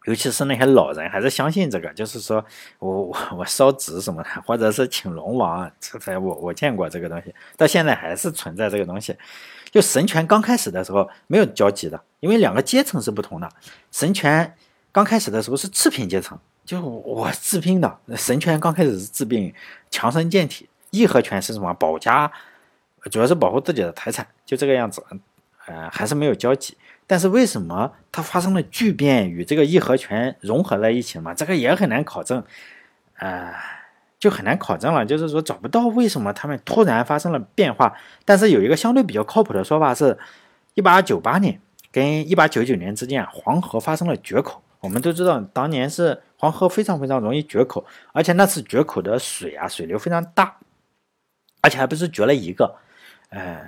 [0.05, 2.45] 尤其是那些老人还是相信这个，就是说
[2.81, 9.17] 我我我烧纸什么的，或者是请龙王，这才我我见过这个东西，到现在还是存在这个东西。
[9.71, 13.49] 就神权刚开始的时候没有交集的，因为两个阶层是不同的。
[13.93, 14.53] 神权
[14.93, 17.99] 刚开始的时候是次品阶层，就我治病的。
[18.15, 19.53] 神权刚开始是治病，
[19.91, 21.73] 强身健体；义和拳是什么？
[21.73, 22.31] 保家，
[23.11, 25.03] 主要是保护自己的财产，就这个样子。
[25.67, 26.77] 呃，还是没有交集。
[27.07, 31.33] 但是为什么它发生了巨变，与这个义和拳融合在一起嘛？
[31.33, 32.45] 这个也很难考证，
[33.19, 33.51] 呃，
[34.19, 35.07] 就很难考证了。
[35.07, 37.95] 就是说找不到为什么他们突然发生了变化。
[38.27, 40.19] 但是有一个相对比较靠谱的说法是，
[40.75, 41.59] 一八九八年
[41.91, 44.63] 跟一八九九年之间，黄河发生了决口。
[44.83, 50.59] 我们都知道，当年是黄河非常非常容易决口，而且那次决口的水啊，水流非常大，
[51.63, 52.77] 而且还不是决了一个，
[53.31, 53.67] 呃。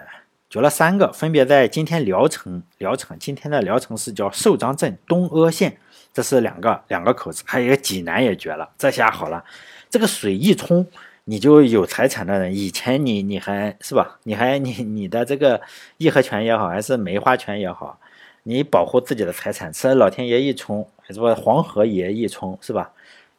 [0.51, 5.77] 决了三个，分别在今天聊城，聊城今天的聊城市叫寿张镇东阿县，
[6.13, 8.71] 这是两个两个口子，还有一个济南也绝了。
[8.79, 9.45] 这下好了，
[9.91, 10.87] 这个水一冲，
[11.25, 15.61] 你就有财产的人，以前你你还是吧，你还你你的这个
[15.97, 17.99] 义和拳也好，还是梅花拳也好，
[18.45, 21.35] 你保护自己的财产，是老天爷一冲，是吧？
[21.35, 22.93] 黄河爷一冲，是吧？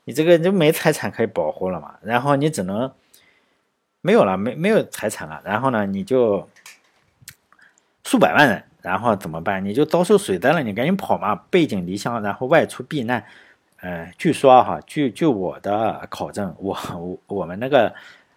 [0.04, 2.92] 你这个就没财产可以保护了嘛，然后你只能
[4.02, 6.48] 没有了，没没有财产了，然后呢，你就。
[8.08, 9.66] 数百万人，然后怎么办？
[9.66, 13.26] 你就遭受水灾了，你赶紧跑嘛，背井离乡，然后外出避难。
[13.82, 17.92] 呃，据说哈，据据我的考证，我我我们那个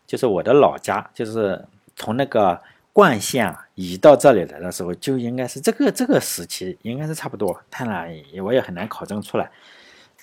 [0.07, 1.63] 就是我的老家，就是
[1.95, 2.59] 从那个
[2.99, 7.57] 惯性啊移到这里来的时候，就应该是这个这个时期，应该是差不多。
[7.71, 9.49] 当然，我也很难考证出来。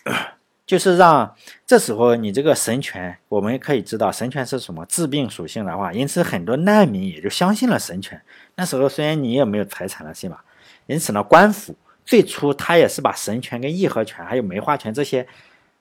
[0.68, 1.34] 就是让
[1.66, 8.22] 这时候你这个神权，我们可以知道神权是什么治病属性的话，因此很多难民也就相信了神权。
[8.56, 10.44] 那时候虽然你也没有财产了，是吧？
[10.88, 11.74] 因此呢，官府
[12.04, 15.26] 最初他也是把神权跟义和拳还有梅花拳这些，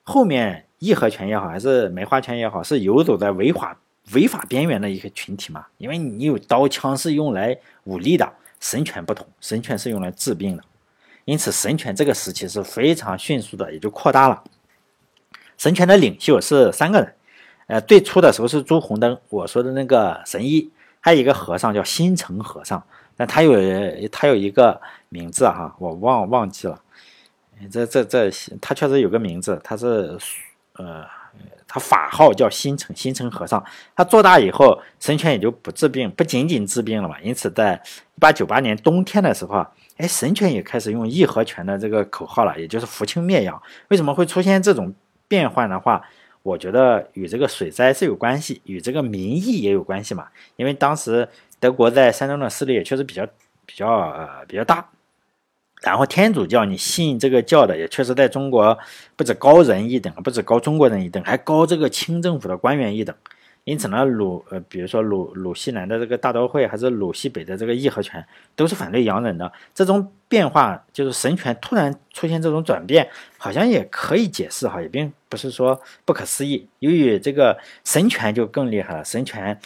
[0.03, 3.77] 后面义和拳也好还是梅花拳也好，是游走在违法
[4.13, 5.65] 违法边缘的一个群体嘛。
[5.77, 10.63] 因为你有刀枪是用来武力的，神权不同，神权是用来治病的。
[11.25, 14.43] 因此神权这个时期是非常迅速的，也就扩大了。
[15.57, 17.15] 神权的领袖是三个人，
[17.67, 22.85] 呃，最初的时候是朱红灯，我说的那个神医，还有一个和尚叫新城和尚，
[23.15, 23.53] 但他有
[24.09, 24.79] 他有一个
[25.09, 26.79] 名字哈，我忘忘记了，
[27.71, 28.29] 这这这
[28.61, 30.15] 他确实有个名字，他是
[30.73, 31.05] 呃，
[31.67, 33.63] 他法号叫新城新城和尚，
[33.95, 37.81] 他做大以后，神权也就不治病，不仅仅治病了嘛，因此在
[38.15, 44.93] 一八九八年冬天的时候啊，哎，神权也开始用义和拳的这个口号了，也就是扶清灭洋，为什么会出现这种？
[45.27, 46.07] 变换的话，
[46.43, 50.27] 我觉得与这个水灾是有关系，与这个民意也有关系嘛。
[50.55, 51.27] 因为当时
[51.59, 53.25] 德国在山东的势力也确实比较
[53.65, 54.87] 比较呃比较大，
[55.81, 58.77] 然后天主教你信这个教的也确实在中国
[59.15, 63.15] 不止高人一等，不止高中国人一等，还高这个清政府的官员一等。
[63.65, 68.23] 因此呢，鲁呃，比如说鲁鲁西南的这个大刀会，还是鲁西北的这个义和拳，
[68.55, 69.51] 都是反对洋人的。
[69.73, 73.09] 这种变化，就是神权突然出现这种转变，
[73.39, 76.67] 好像也可以解释哈，也并不是说不可思议。
[76.77, 79.59] 由于这个神权就更厉害了，神权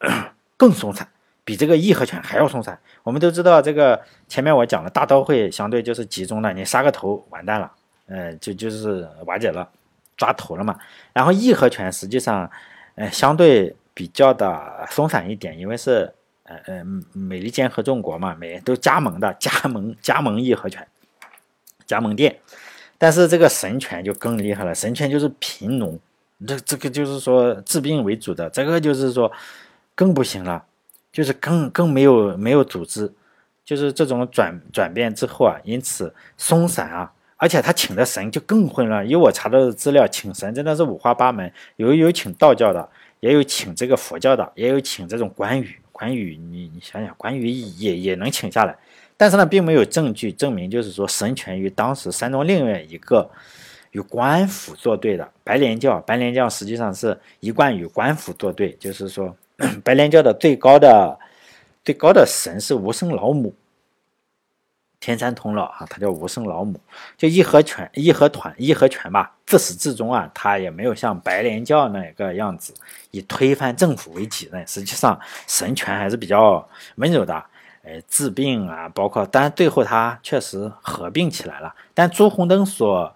[0.56, 1.06] 更松散，
[1.44, 2.78] 比这个义和拳还要松散。
[3.02, 7.72] 我们都知道，这个前面我讲了，大刀会相对就是集中的，你杀个头完蛋了，
[8.06, 9.68] 呃，就就是瓦解了，
[10.16, 10.78] 抓头了嘛。
[11.12, 12.50] 然后义和拳实际上。
[12.96, 16.14] 呃，相对比较的松散一点，因为是
[16.44, 20.86] 呃呃美利坚合众国嘛，美都加盟的，加盟加盟义和拳，
[21.84, 22.38] 加盟店。
[22.96, 25.98] 但是这个神拳就更厉害了，神拳就是贫农，
[26.46, 29.32] 这这个就是说治病为主的，这个就是说
[29.96, 30.64] 更不行了，
[31.14, 33.10] 就是更更没有没有组织，
[33.64, 37.12] 就是这种转转变之后啊，因此松散啊。
[37.36, 42.88] 而且他请的神就更混乱，以我查到的资料，请神真的是五花八门，有有请道教的，
[43.20, 45.76] 也有请这个佛教的，也有请这种关羽。
[45.92, 48.76] 关羽，你你想想，关羽也也能请下来，
[49.16, 53.30] 但是呢，并没有证据证明，就是说神权于当时山东另外一个
[53.92, 56.00] 与官府作对的白莲教。
[56.00, 59.36] 白莲教实际上是一贯与官府作对，就是说
[59.84, 61.18] 白莲教的最高的
[61.84, 63.54] 最高的神是无生老母。
[65.00, 66.80] 天山童姥啊，他叫无生老母，
[67.18, 69.36] 就义和拳、义和团、义和拳吧。
[69.44, 72.72] 自始至终啊，他也没有像白莲教那个样子
[73.10, 74.66] 以推翻政府为己任。
[74.66, 77.34] 实际上，神权还是比较温柔的，
[77.82, 81.74] 呃，治病啊，包括，当然最后他确实合并起来了。
[81.92, 83.14] 但朱红灯所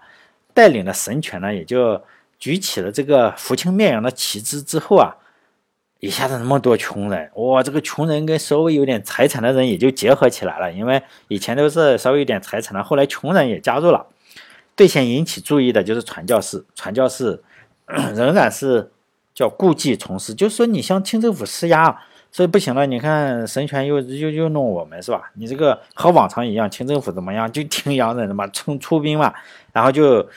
[0.52, 1.98] 带领的神权呢，也就
[2.38, 5.16] 举起了这个扶清灭洋的旗帜之后啊。
[6.00, 7.62] 一下子那么多穷人，哇！
[7.62, 14.06] 这个穷人跟稍微有点财产的人也就结合起来了，因为以前都是稍微有点财产的，后来穷人也加入了。
[14.76, 17.42] 最先引起注意的就是传教士，传教士
[17.86, 18.90] 仍然是
[19.34, 22.02] 叫故技重施，就是说你向清政府施压。
[22.30, 25.30] 所以不行了，你看神权又又又弄我们是吧？
[25.36, 27.50] 你这个和往常一样，清政府怎么样？
[27.50, 29.32] 就听洋人的嘛，出出兵嘛，
[29.72, 30.28] 然后就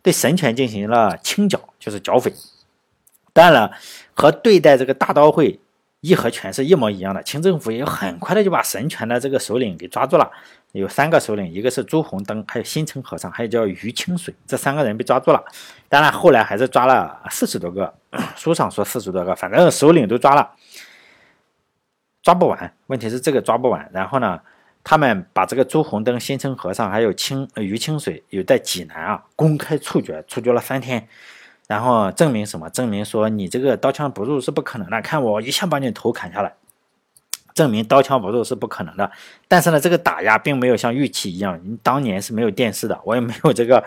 [0.00, 2.32] 对神权进行了清剿，就是剿匪。
[3.32, 3.72] 当然了，
[4.20, 5.58] 和对待这个大刀会
[6.02, 7.22] 义和拳是一模一样的。
[7.22, 10.30] 清政府也很快的就把神权的这个首领给抓住了，
[10.72, 15.42] 有三个首领，一个是朱红灯，还有新城和尚，还有叫于清水，这三个人被抓住了。
[15.88, 17.94] 当然后来还是抓了四十多个，
[18.36, 20.50] 书上说四十多个，反正首领都抓了。
[22.22, 23.88] 抓不完，问题是这个抓不完。
[23.90, 24.38] 然后呢，
[24.84, 31.08] 他们把这个朱红灯、新城和尚还有清于清水有在济南啊公开处决，处决了三天。
[31.70, 32.68] 然后证明什么？
[32.68, 35.00] 证明说你这个刀枪不入是不可能的。
[35.02, 36.52] 看我一下把你头砍下来，
[37.54, 39.08] 证明刀枪不入是不可能的。
[39.46, 43.84] 但是呢，这个打压并没有像预期一样，你当年是没有电视的，我也没有这个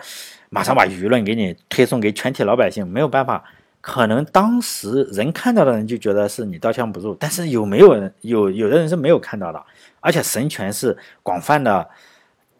[0.48, 3.44] 马上把舆论给你推送给全体老百姓，没有办法。
[3.82, 9.62] 可能当时人看到的人就觉得是你刀枪不入，但是有没有人有有的人是没有看到的，
[10.00, 11.86] 而且神权是广泛的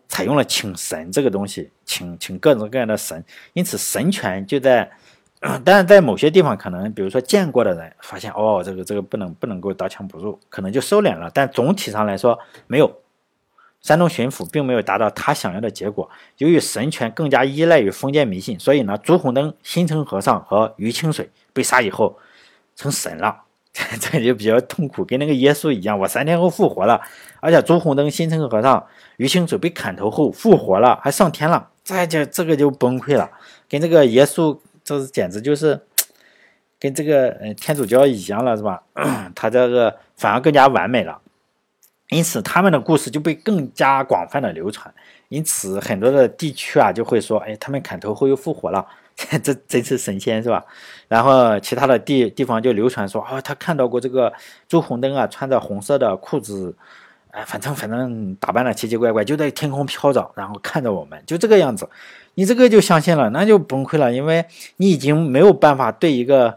[0.07, 4.91] 采用了请神这个东西，请请各种各样的神，因此神权就在，
[5.65, 13.01] 但是在某些地方可能，比如说见过的人发现哦，这个这个不能不能够刀枪不入，可能就收敛了，但总体上来说没有。
[13.83, 16.09] 山东巡抚并没有达到他想要的结果。
[16.39, 22.17] 由于神权更加依赖于封建迷信，所以呢，朱红灯、新城和尚和于清水被杀以后
[22.75, 23.43] 成神了，
[24.01, 26.99] 这就比较痛苦，跟那个耶稣一样，我三天后复活了。
[27.41, 28.87] 而且朱红灯、新城和尚、
[29.19, 33.31] 于清水被砍头后复活了，还上天了，这就这个就崩溃了，
[33.69, 35.81] 跟这个耶稣，这简直就是
[36.79, 38.83] 跟这个呃天主教一样了，是吧？
[39.35, 41.21] 他这个反而更加完美了。
[42.11, 44.93] 因此，他们的故事就被更加广泛的流传。
[45.31, 48.87] 因此，很多的地区啊就会说：“哎，他们砍头后又复活了，
[49.43, 50.63] 这真是神仙，是吧？”
[51.09, 54.33] 然后，其他的地地方就流传说：“啊，他看到过这个
[54.69, 56.77] 朱红灯啊，穿着红色的裤子，
[57.31, 61.89] 哎，反正反正打扮的奇奇怪怪，就在天空飘着，然后看着我们，就这个样子。”
[62.35, 64.45] 你这个就相信了，那就崩溃了，因为
[64.77, 66.57] 你已经没有办法对一个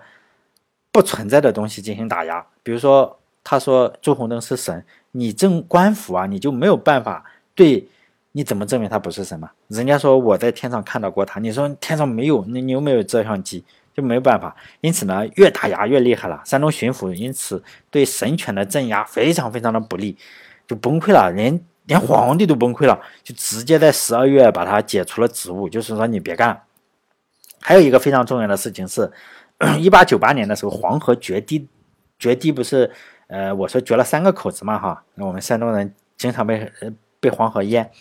[0.92, 2.46] 不存在的东西进行打压。
[2.64, 4.84] 比如说，他说朱红灯是神。
[5.12, 7.26] 你正官府啊，你就没有办法
[7.56, 7.88] 对，
[8.34, 9.50] 你怎么证明他不是神嘛？
[9.68, 13.64] 人家说我在天上看到过他，你说天上没有，那你有没有摄像机？
[13.96, 14.56] 就没有办法。
[14.82, 16.40] 因此呢，越打压越厉害了。
[16.46, 20.16] 山东巡抚因此对神权的镇压非常非常的不利，
[20.68, 26.62] 就崩溃了，人连皇帝都崩溃了，就直接在十二月把他解除了职务，就是说你别干。
[27.60, 29.12] 还有一个非常重要的事情是，
[29.80, 31.68] 一八九八年的时候，黄河决堤，
[32.20, 32.92] 决堤不是。
[33.30, 36.72] 呃，我说决了三个口子嘛，哈，我们山东人经常被
[37.20, 37.92] 被黄河淹，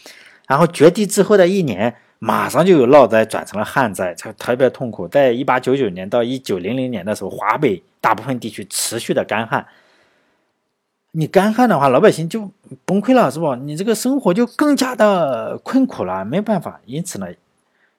[0.46, 5.08] 然后决堤之后的一年，马上就有涝灾转成了旱灾，这特别痛苦。
[5.08, 9.66] 在一八九九年到一九零零年的时候，华北大部分地区持续的干旱，
[11.16, 12.50] 你干旱的话，老百姓就
[12.84, 13.54] 崩溃了，是不？
[13.56, 16.80] 你这个生活就更加的困苦了，没办法。
[16.84, 17.26] 因此呢，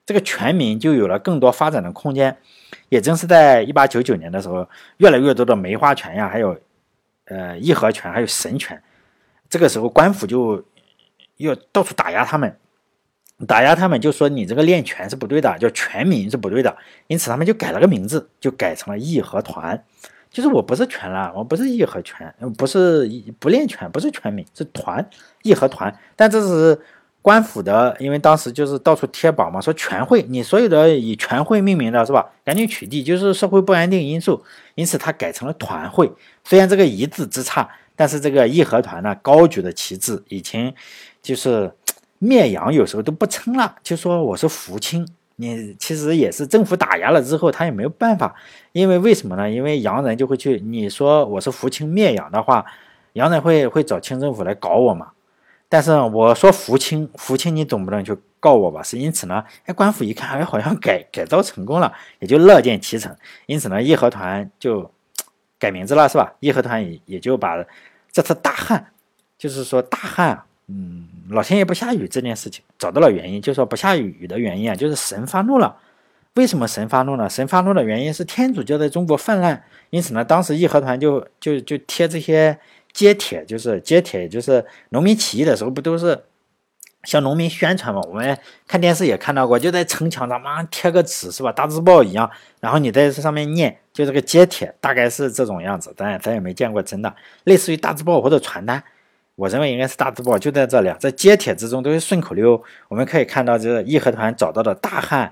[0.06, 2.36] 这个全民就有了更多发展的空间。
[2.88, 6.56] 也正是在一八九九年的时候，越来越多的梅花拳呀，还有。
[7.30, 8.82] 呃，义和拳还有神拳，
[9.50, 10.64] 这个时候官府就
[11.36, 12.56] 要到处打压他们，
[13.46, 16.74] 打压他们就说你这个练拳是不对的，叫全民是不对的，
[17.06, 19.84] 因此他们就改了个名字，就改成了义和团，
[20.30, 25.08] 就是我不是拳了，我不是义和拳，不是不练拳，不是全民，是团，
[25.42, 26.78] 义和团，但这是。
[27.20, 32.24] 官府的，因为当时就是到处贴榜嘛，说全会，你所有的以全会命名的是吧？
[32.42, 34.42] 赶紧取缔，就是社会不安定因素，
[34.76, 36.10] 因此他改成了团会。
[36.44, 40.72] 虽然这个一字之差，但是这个义和团呢，高举的旗帜已经
[41.20, 41.70] 就是
[42.18, 45.06] 灭洋，有时候都不称了，就说我是福清。
[45.40, 48.34] 你其实也是政府打压了之后，他也没有办法，
[48.72, 49.48] 因为为什么呢？
[49.48, 52.66] 因为洋人就会去，你说我是福清灭洋的话，
[53.12, 55.12] 洋人会会找清政府来搞我嘛。
[55.68, 58.82] 但是我说福清，福清你总不能去告我吧？
[58.82, 63.14] 是因此呢，哎，官府一看，哎，好像改改造成功了，也就乐见其成。
[63.46, 64.90] 因此呢，义和团就
[65.58, 66.34] 改名字了，是吧？
[66.40, 67.64] 义和团也也就把
[68.10, 68.92] 这次大旱，
[69.36, 75.76] 就是说大旱，嗯，老天爷不下雨这件事情找到了原因，就说不下雨的原因啊，就是神发怒了。
[76.34, 77.28] 为什么神发怒呢？
[77.28, 82.58] 神发怒的原因是天主教在中国泛滥，因此呢，当时义和团就就就贴这些。
[82.90, 86.18] 揭帖就是揭帖，就是农民起义的时候，不都是
[87.04, 88.00] 向农民宣传吗？
[88.08, 91.52] 我们看电视也看到过，就在城墙上马上贴个纸，是吧？
[91.52, 92.28] 大字报一样，
[92.60, 95.94] 然后你在这上面念，就这个揭帖，大概是这种样子。
[95.96, 97.14] 咱咱也没见过真的，
[97.44, 98.82] 类似于大字报或者传单。
[99.38, 102.60] 我认为应该是大字报，就在这里，在揭帖之中都是顺口溜。
[102.88, 105.30] 我们可以看到，这义和团找到的大汉，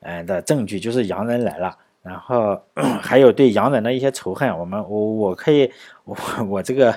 [0.00, 2.60] 呃的证据就是洋人来了，然后
[3.00, 4.58] 还有对洋人的一些仇恨。
[4.58, 5.70] 我们我我可以
[6.02, 6.16] 我
[6.48, 6.92] 我这个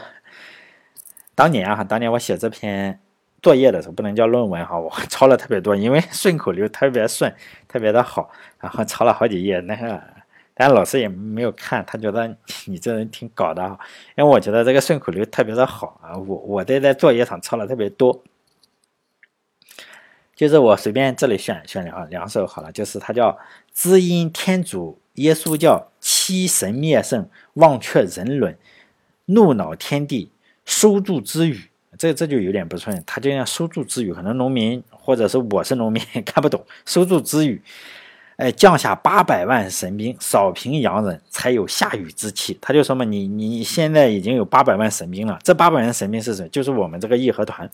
[1.35, 2.99] 当年啊，当年我写这篇
[3.43, 7.31] 作业的时候，不能叫论文哈，我抄了特别多，因为 顺口溜特别顺，
[7.67, 10.16] 特别的好，然后抄了好几页那个。
[10.57, 12.35] 但老师也没有看，他觉得
[12.65, 13.63] 你 这人挺搞的，
[14.17, 18.23] 因为我觉得这个顺口溜特别的好啊，我我在在作业上抄了特别多，
[20.35, 23.37] 就是我随便这里选选两两首好了，就是它叫
[23.71, 28.57] “知音天主耶稣教，欺神灭圣，忘却人伦，
[29.25, 30.31] 怒恼天地，
[30.65, 37.61] 收住之语”，这这就有点不顺，他就像收住之语，可能农民或者是我是农民 看不懂收住之语。
[38.37, 42.57] 哎，降下八百万神兵，扫平洋人，才有下雨之气。
[42.61, 46.47] 他就说嘛，你你现在已经有八百万神兵了，这八百万神兵是谁？
[46.49, 47.69] 就是我们这个义和团。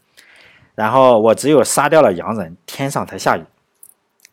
[0.73, 3.43] 然后我只有杀掉了洋人，天上才下雨。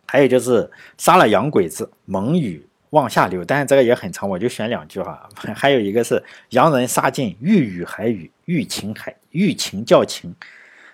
[0.07, 3.45] 还有就是杀了洋鬼子，蒙雨往下流。
[3.45, 5.29] 但是这个也很长，我就选两句哈。
[5.55, 10.33] 还有一个是洋人杀尽，欲雨还雨，欲晴还欲晴叫晴。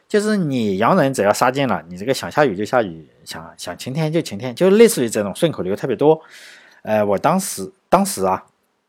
[0.08, 6.18] 就是你洋人只要杀尽了，你这个想下雨就下雨，想想晴天就晴天，就类似于这种顺口溜特别多。
[6.82, 8.44] 呃，我当时当时啊，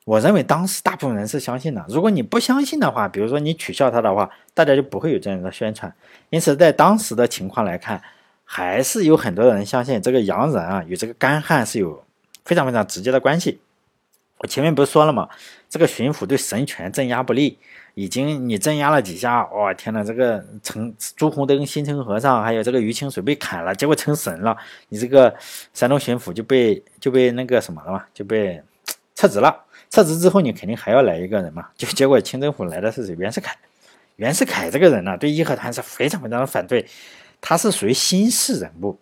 [0.05, 1.83] 我认为当时大部分人是相信的。
[1.89, 5.91] 如果你不相信的话，比如说你取笑他的话，大家就不会有这样的宣传。
[6.29, 8.01] 因此，在当时的情况来看，
[8.45, 12.03] 还是有很多人相信这个洋人啊与这个干旱是有
[12.45, 13.59] 非常非常直接的关系。
[14.37, 15.27] 我前面不是说了吗？
[15.67, 17.57] 这个巡抚对神权镇压不利。
[17.97, 24.55] 已经你镇压了几下，哇天呐，这个成朱红灯、新城和尚，还有这个于清水被砍了，结果成神了。
[24.89, 25.35] 你这个
[25.73, 28.61] 山东巡抚就被就被那个什么了嘛，就被
[29.15, 29.65] 撤职了。
[29.89, 31.69] 撤职之后，你肯定还要来一个人嘛。
[31.75, 33.15] 就结果清政府来的是谁？
[33.17, 33.57] 袁世凯。
[34.17, 36.85] 袁世凯这个人呢，对义和团是非常非常的反对，
[37.41, 38.99] 他是属于新式人物，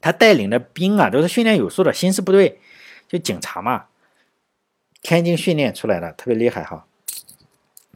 [0.00, 2.58] 他带领的兵啊都是训练有素的新式部队，
[3.06, 3.84] 就警察嘛，
[5.00, 6.86] 天津训练出来的，特别厉害哈。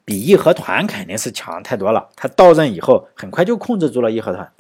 [0.05, 2.09] 比义和团肯定是强太多了。
[2.14, 4.52] 他到任以后，很快就控制住了义和团。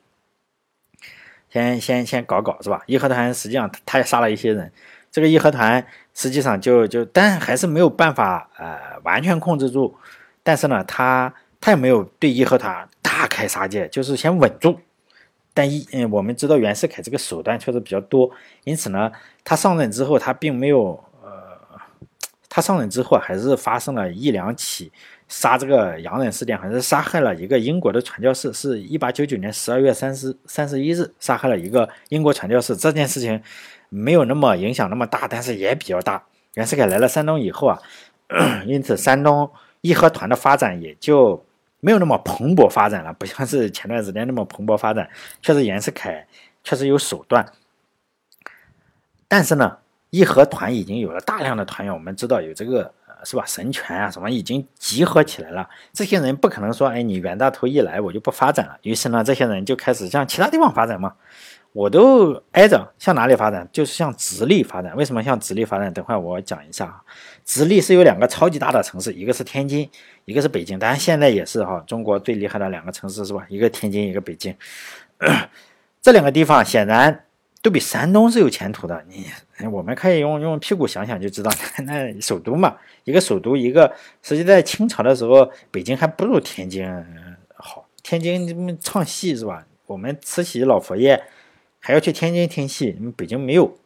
[1.50, 2.82] 先先先搞搞是吧？
[2.86, 4.72] 义和团实际上他也杀了一些人。
[5.12, 9.94] 这个义和团实际上就就，但还是没有办法呃完全控制住。
[10.42, 14.80] 但是呢，他他也没有对义和团大开杀戒，就是先稳住。
[15.52, 18.28] 但一嗯，我们知道袁世凯这个手段确实比较多，
[18.64, 19.12] 因此呢，
[19.44, 21.56] 他上任之后，他并没有呃，
[22.48, 24.90] 他上任之后还是发生了一两起。
[25.26, 32.76] 杀这个洋人事件，好像是杀害了一个英国的传教士，是一八九九年十二月三十三十一日杀害了一个英国传教士。
[32.76, 33.42] 这件事情
[33.88, 36.22] 没有那么影响那么大，但是也比较大。
[36.54, 37.80] 袁世凯来了山东以后啊，
[38.66, 39.50] 因此山东
[39.80, 41.44] 义和团的发展也就
[41.80, 45.08] 没有那么蓬勃发展了，不像是前段时间那么蓬勃发展。
[45.40, 46.26] 确实，袁世凯
[46.62, 47.44] 确实有手段，
[49.26, 49.78] 但是呢，
[50.10, 52.92] 义和团已经有了大量的团员，我们知道有这个。
[53.22, 53.44] 是吧？
[53.46, 55.68] 神权啊，什么已经集合起来了。
[55.92, 58.76] 这些人不可能说，哎，你袁大头一来，我就不发展了。
[58.82, 61.14] 于是呢，这些人就开始向其他地方发展嘛。
[61.72, 63.68] 我都挨着，向哪里发展？
[63.72, 64.94] 就是向直隶发展。
[64.96, 65.92] 为什么向直隶发展？
[65.92, 67.02] 等会我讲一下啊。
[67.44, 69.90] 直隶是有两个超级大的城市，一个是天津，
[70.24, 70.78] 一个是北京。
[70.78, 73.44] 当然现在也是哈，中国最厉害的两个城市是吧？
[73.48, 74.54] 一个天津，一个北京。
[76.00, 77.23] 这两个地方显然。
[77.64, 79.24] 都比山东是有前途的，你
[79.72, 81.50] 我们可以用用屁股想想就知道，
[81.86, 83.90] 那首都嘛，一个首都，一个
[84.20, 86.86] 实际在清朝的时候，北京还不如天津
[87.56, 87.88] 好。
[88.02, 89.66] 天津唱戏是吧？
[89.86, 91.24] 我们慈禧老佛爷
[91.80, 93.78] 还要去天津听戏，北京没有。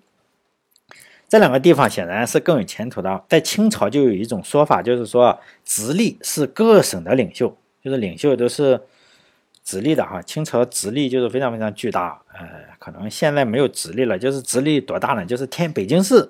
[1.29, 3.25] 这两个地方显然是更有前途的。
[3.29, 8.81] 在清朝就有一种说法，就是说直隶是各省的领袖，就是领袖都是。
[9.69, 12.49] 直隶的哈，清朝直隶就是非常非常巨大，呃，
[12.79, 15.27] 可能现在没有直隶了，就是直隶多大呢？
[15.27, 16.27] 就是天北京市、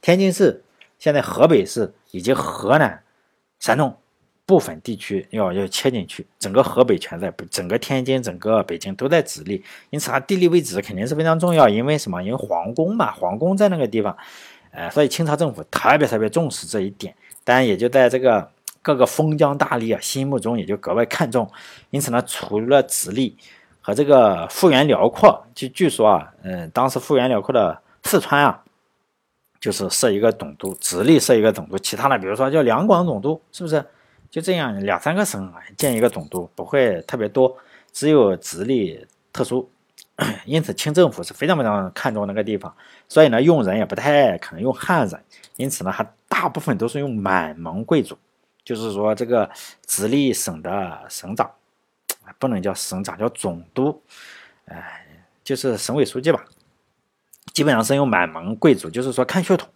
[0.00, 0.60] 天津市，
[0.98, 3.00] 现在河北市以及河南、
[3.60, 3.96] 山东
[4.44, 12.20] 部分地区要要切进去，整个河北全在，整个天津、整个北京都在直隶，因此它地理位置肯定是非常重要，因为什么？
[12.20, 14.16] 因为皇宫嘛，皇宫在那个地方，
[14.72, 17.14] 呃，所以清朝政府特别特别重视这一点，
[17.44, 18.50] 当然也就在这个。
[18.82, 21.50] 各个封疆大吏啊，心目中也就格外看重。
[21.90, 23.36] 因此呢，除了直隶
[23.80, 28.62] 和这个幅员辽阔，就据说啊，嗯，当时幅员辽阔的四川啊，
[29.60, 33.84] 就是设一个总督，直隶设一个总督，其他的比如说叫两广总督，是不是？
[34.30, 37.56] 就这样两三个省建一个总督，不会特别多，
[37.92, 39.68] 只有直隶特殊。
[40.44, 42.72] 因此，清政府是非常非常看重那个地方，
[43.08, 45.20] 所以呢，用人也不太可能用汉人，
[45.56, 48.16] 因此呢，还大部分都是用满蒙贵族。
[48.70, 49.50] 就是说，这个
[49.84, 51.50] 直隶省的省长
[52.38, 54.00] 不能叫省长，叫总督，
[54.66, 55.04] 哎，
[55.42, 56.44] 就是省委书记吧。
[57.52, 59.68] 基本上是用满蒙贵族，就是说看血统。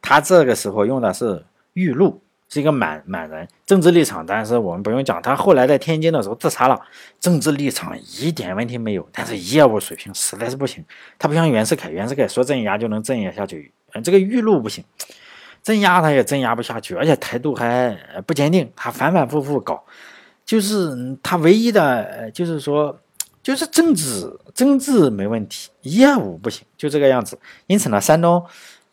[0.00, 1.44] 他这个时候用的是
[1.74, 5.20] 玉禄，是一个满满人，政治立场，但是我们不用讲。
[5.20, 6.80] 他后来在天津的时候自杀了，
[7.20, 10.82] 政治立场一点问题没有，但是业务水平实在是不行。
[11.18, 13.70] 他不像袁世凯，袁世凯说镇压就能镇压下去，
[14.02, 14.82] 这个玉禄不行，
[15.68, 17.94] 镇压他也镇压不下去，而且态度还
[18.26, 19.84] 不坚定，他反反复复搞，
[20.44, 22.98] 就是他唯一的就是说。
[23.40, 27.38] 就是政治政治没问题，业务不行，就这个样子。
[27.66, 28.44] 因此呢，山东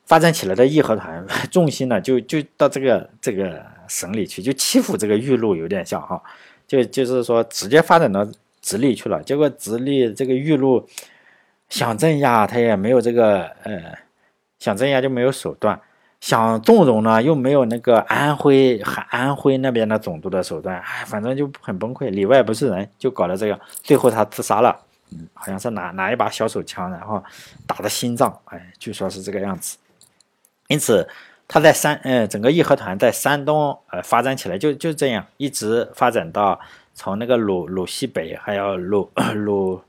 [0.05, 6.21] 发展起来的义和团 重心呢，就就到这个这个省里去，就欺负这个玉露有点像哈，
[6.65, 8.25] 就就是说直接发展到
[8.61, 9.21] 直隶去了。
[9.23, 10.87] 结果直隶这个玉露
[11.67, 13.97] 想镇压，他也没有这个呃，
[14.59, 15.77] 想镇压就没有手段。
[16.25, 23.59] 想纵容呢，又没有那个安徽还、安徽那边的总督的手段，哎，反正就很崩溃，里外不是人，就搞了这个。
[23.83, 24.75] 最后他自杀了，
[25.11, 27.23] 嗯，好像是拿拿一把小手枪，然后
[27.67, 29.77] 打的心脏，哎，据说是这个样子。
[30.67, 31.07] 因此
[31.47, 36.59] 他在山，嗯，整个义和团在山东，呃，发展起来就就这样，一直发展到
[36.95, 39.79] 从那个鲁鲁西北，还有鲁 鲁。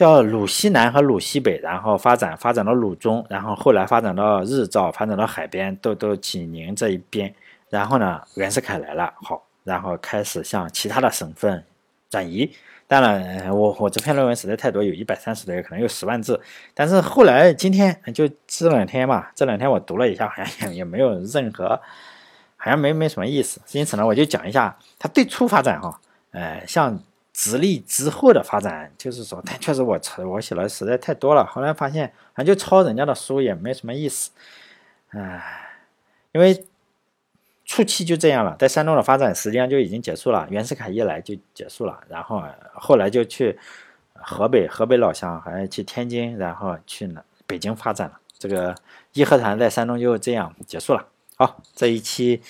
[0.00, 7.34] 叫鲁西南和鲁西北，然后发展发展到鲁中，然后后来发展到日照，发展到海边，都都济宁这一边。
[7.68, 11.62] 然后呢，袁世凯来了，好，然后开始向其他的省份
[12.08, 12.50] 转移。
[12.88, 16.40] 当然，我我这篇论文实在太多，有一百三十多页，可能有十万字。
[16.72, 21.78] 但是后来今天就这两天嘛，这两天我读了一下，好像也也没有任何，
[22.56, 23.60] 好像没没什么意思。
[23.72, 26.00] 因此呢，我就讲一下它最初发展哈，
[26.30, 26.98] 呃，像。
[27.40, 31.42] 直隶之后的发展，就是说，但确实我抄我写了实在太多了。
[31.46, 34.30] 后来发现，反正就抄人家的书也没什么意思，
[35.08, 35.70] 唉，
[36.32, 36.66] 因为
[37.64, 40.46] 初期就这样了，在山东的发展实际上就已经结束了。
[40.50, 42.44] 袁世凯一来就结束了，然后
[42.74, 43.58] 后来就去
[44.12, 48.20] 河北，河北老乡，还去天津，然后去了北京发展了。
[48.38, 48.74] 这个
[49.14, 51.06] 义和团在山东就这样结束了。
[51.36, 52.42] 好，这一期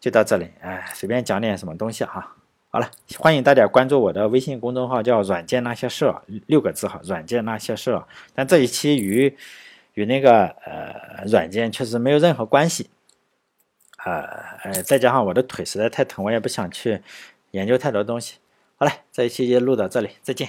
[0.00, 2.34] 就到这里，哎，随便讲点什么东西哈。
[2.74, 2.90] 好了，
[3.20, 6.12] 欢迎大家关注我的微信公众号，叫“软件那些事”，
[6.48, 8.02] 六个字哈，“软件那些事”。
[8.34, 9.36] 但这一期与
[9.92, 12.90] 与那个呃软件确实没有任何关系，
[14.04, 14.22] 呃
[14.64, 17.00] 呃，再加上我的腿实在太疼，我也不想去
[17.52, 18.38] 研究太多东西。
[18.74, 20.48] 好了，这一期就录到这里，再见。